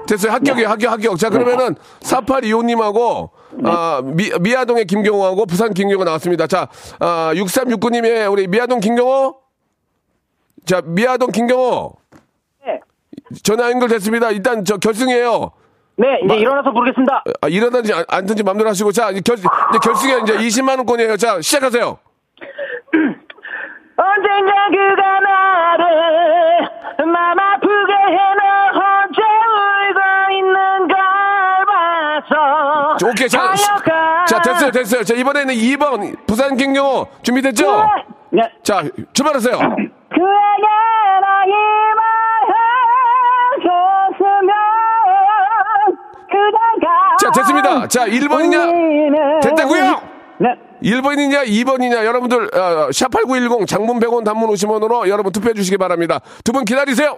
됐어요. 0.07 0.31
합격이에요. 0.33 0.67
합격, 0.69 0.91
합격. 0.91 1.17
자, 1.17 1.29
그러면은 1.29 1.75
4825님하고 2.01 3.29
아, 3.65 4.01
미, 4.03 4.29
미아동의 4.41 4.85
김경호하고 4.85 5.45
부산 5.45 5.73
김경호 5.73 6.03
나왔습니다. 6.03 6.47
자, 6.47 6.67
아, 6.99 7.31
6369님의 7.33 8.31
우리 8.31 8.47
미아동 8.47 8.79
김경호. 8.79 9.35
자, 10.65 10.81
미아동 10.83 11.31
김경호. 11.31 11.93
네. 12.65 12.79
전화 13.43 13.69
연결됐습니다. 13.71 14.31
일단 14.31 14.63
저 14.65 14.77
결승이에요. 14.77 15.51
네 15.97 16.07
이제 16.25 16.27
마- 16.27 16.33
일어나서 16.35 16.73
부르겠습니다 16.73 17.23
아, 17.39 17.47
일어나든지 17.47 17.93
안- 17.93 18.03
앉든지 18.09 18.43
마음대로 18.43 18.69
하시고 18.69 18.91
자, 18.91 19.11
이제 19.11 19.21
결, 19.21 19.37
이제 19.37 19.47
결승에 19.81 20.17
이제 20.23 20.37
20만 20.37 20.77
원권이에요. 20.79 21.15
자, 21.15 21.39
시작하세요. 21.41 21.97
언젠가 23.97 24.53
그가 24.71 25.19
나를 25.21 26.67
맘아 27.11 27.44
자, 33.55 33.75
오케이. 33.75 34.25
자, 34.27 34.41
됐어요. 34.41 34.71
됐어요. 34.71 35.03
자, 35.03 35.13
이번에는 35.13 35.53
2번 35.55 36.15
부산 36.27 36.55
김경호 36.57 37.07
준비됐죠? 37.23 37.85
네. 38.31 38.41
자, 38.63 38.83
출발하세요. 39.13 39.57
그에게 39.57 40.67
자, 47.19 47.31
됐습니다. 47.31 47.87
자, 47.87 48.05
1번이냐? 48.07 49.41
됐다고요? 49.41 50.01
네 50.37 50.49
1번이냐, 50.83 51.45
2번이냐, 51.47 52.05
여러분들, 52.05 52.49
어, 52.53 52.89
샵8910 52.89 53.65
장문 53.67 53.99
100원 53.99 54.23
단문 54.25 54.49
50원으로 54.49 55.07
여러분 55.07 55.31
투표해 55.31 55.53
주시기 55.53 55.77
바랍니다. 55.77 56.19
두 56.43 56.51
분 56.51 56.65
기다리세요. 56.65 57.17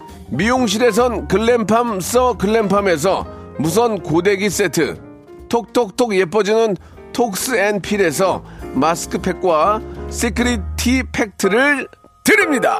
미용실에선 0.31 1.27
글램팜 1.27 1.99
써 1.99 2.37
글램팜에서 2.37 3.25
무선 3.59 3.99
고데기 4.01 4.49
세트, 4.49 4.95
톡톡톡 5.49 6.15
예뻐지는 6.15 6.77
톡스앤필에서 7.13 8.41
마스크팩과 8.73 9.81
시크릿 10.09 10.61
티 10.77 11.03
팩트를 11.11 11.87
드립니다. 12.23 12.79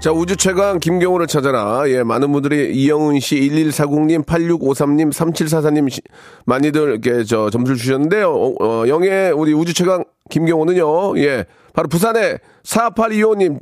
자, 0.00 0.12
우주 0.12 0.36
최강 0.36 0.78
김경호를 0.78 1.26
찾아라. 1.26 1.82
예, 1.88 2.04
많은 2.04 2.30
분들이 2.32 2.72
이영은 2.72 3.18
씨, 3.18 3.34
1140님, 3.34 4.24
8653님, 4.24 5.12
3744님 5.12 5.90
시- 5.90 6.00
많이들 6.46 7.00
이렇게 7.02 7.24
저 7.24 7.50
점수를 7.50 7.76
주셨는데요. 7.76 8.30
어, 8.32 8.54
어, 8.64 8.88
영예 8.88 9.30
우리 9.34 9.52
우주 9.52 9.74
최강 9.74 10.04
김경호는요. 10.30 11.18
예, 11.18 11.44
바로 11.74 11.88
부산의 11.88 12.38
4825님 12.68 13.60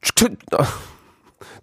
축, 0.00 0.32
아, 0.58 0.64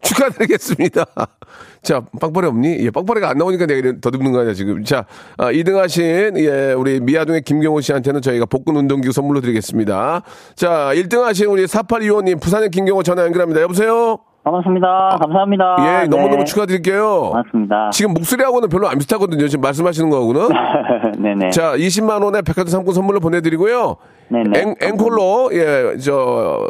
축하드리겠습니다. 0.01 1.05
자, 1.81 2.01
빵빠레 2.19 2.47
없니? 2.47 2.77
예, 2.79 2.89
빵빠레가 2.89 3.29
안 3.29 3.37
나오니까 3.37 3.65
내가 3.65 3.93
더듬는 4.01 4.31
거 4.31 4.39
아니야, 4.39 4.53
지금. 4.53 4.83
자, 4.83 5.05
아, 5.37 5.51
2등 5.51 5.75
하신, 5.75 6.37
예, 6.37 6.73
우리 6.73 6.99
미아동의 6.99 7.41
김경호 7.41 7.81
씨한테는 7.81 8.21
저희가 8.21 8.45
복근 8.45 8.75
운동기구 8.75 9.11
선물로 9.11 9.41
드리겠습니다. 9.41 10.21
자, 10.55 10.91
1등 10.93 11.21
하신 11.21 11.47
우리 11.47 11.65
4825님, 11.65 12.41
부산의 12.41 12.69
김경호 12.69 13.03
전화 13.03 13.23
연결합니다. 13.23 13.61
여보세요? 13.61 14.17
반갑습니다 14.45 15.17
감사합니다 15.21 15.75
예, 15.79 16.07
너무너무 16.07 16.37
네. 16.37 16.43
축하드릴게요. 16.43 17.31
반갑습니다 17.33 17.89
지금 17.91 18.13
목소리하고는 18.13 18.69
별로 18.69 18.87
안 18.87 18.99
비슷하거든요. 18.99 19.47
지금 19.47 19.61
말씀하시는 19.61 20.07
거하고는. 20.07 20.49
네네 21.17 21.49
자, 21.49 21.75
20만원의 21.75 22.45
백화점 22.45 22.67
상품 22.67 22.93
선물로 22.93 23.19
보내드리고요. 23.21 23.95
네네. 24.29 24.59
앵, 24.59 24.75
앵콜로, 24.79 25.49
예, 25.53 25.97
저, 25.97 26.67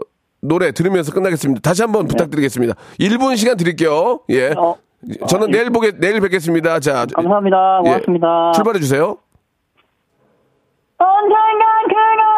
노래 0.48 0.72
들으면서 0.72 1.12
끝나겠습니다. 1.12 1.62
다시 1.62 1.82
한번 1.82 2.08
부탁드리겠습니다. 2.08 2.76
1분 3.00 3.38
시간 3.38 3.58
드릴게요. 3.58 4.20
예. 4.30 4.52
어, 4.58 4.76
저는 5.28 5.52
내일 5.52 5.70
보게, 5.70 5.92
내일 5.98 6.20
뵙겠습니다. 6.22 6.80
자. 6.80 7.06
감사합니다 7.14 7.82
예, 7.86 7.90
고맙습니다 7.90 8.52
출발해 8.56 8.80
주세요. 8.80 9.18
언젠간 10.98 11.88
그가 11.90 12.35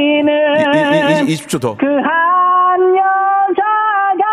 울리는 0.00 1.28
이, 1.28 1.34
20초 1.34 1.60
더. 1.60 1.76
그 1.76 1.86
한 1.86 2.80
여자가 2.96 4.24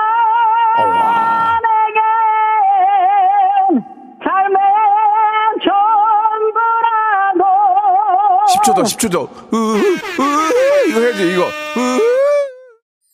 내겐 1.65 1.99
삶의 4.23 4.57
전부라고 7.37 7.43
10초 8.53 8.67
더, 8.75 8.79
10초 8.83 9.11
더. 9.11 9.23
으, 9.23 9.55
으, 9.57 9.81
이거 10.89 10.99
해야지, 11.01 11.19
이거. 11.33 11.41
으, 11.45 11.47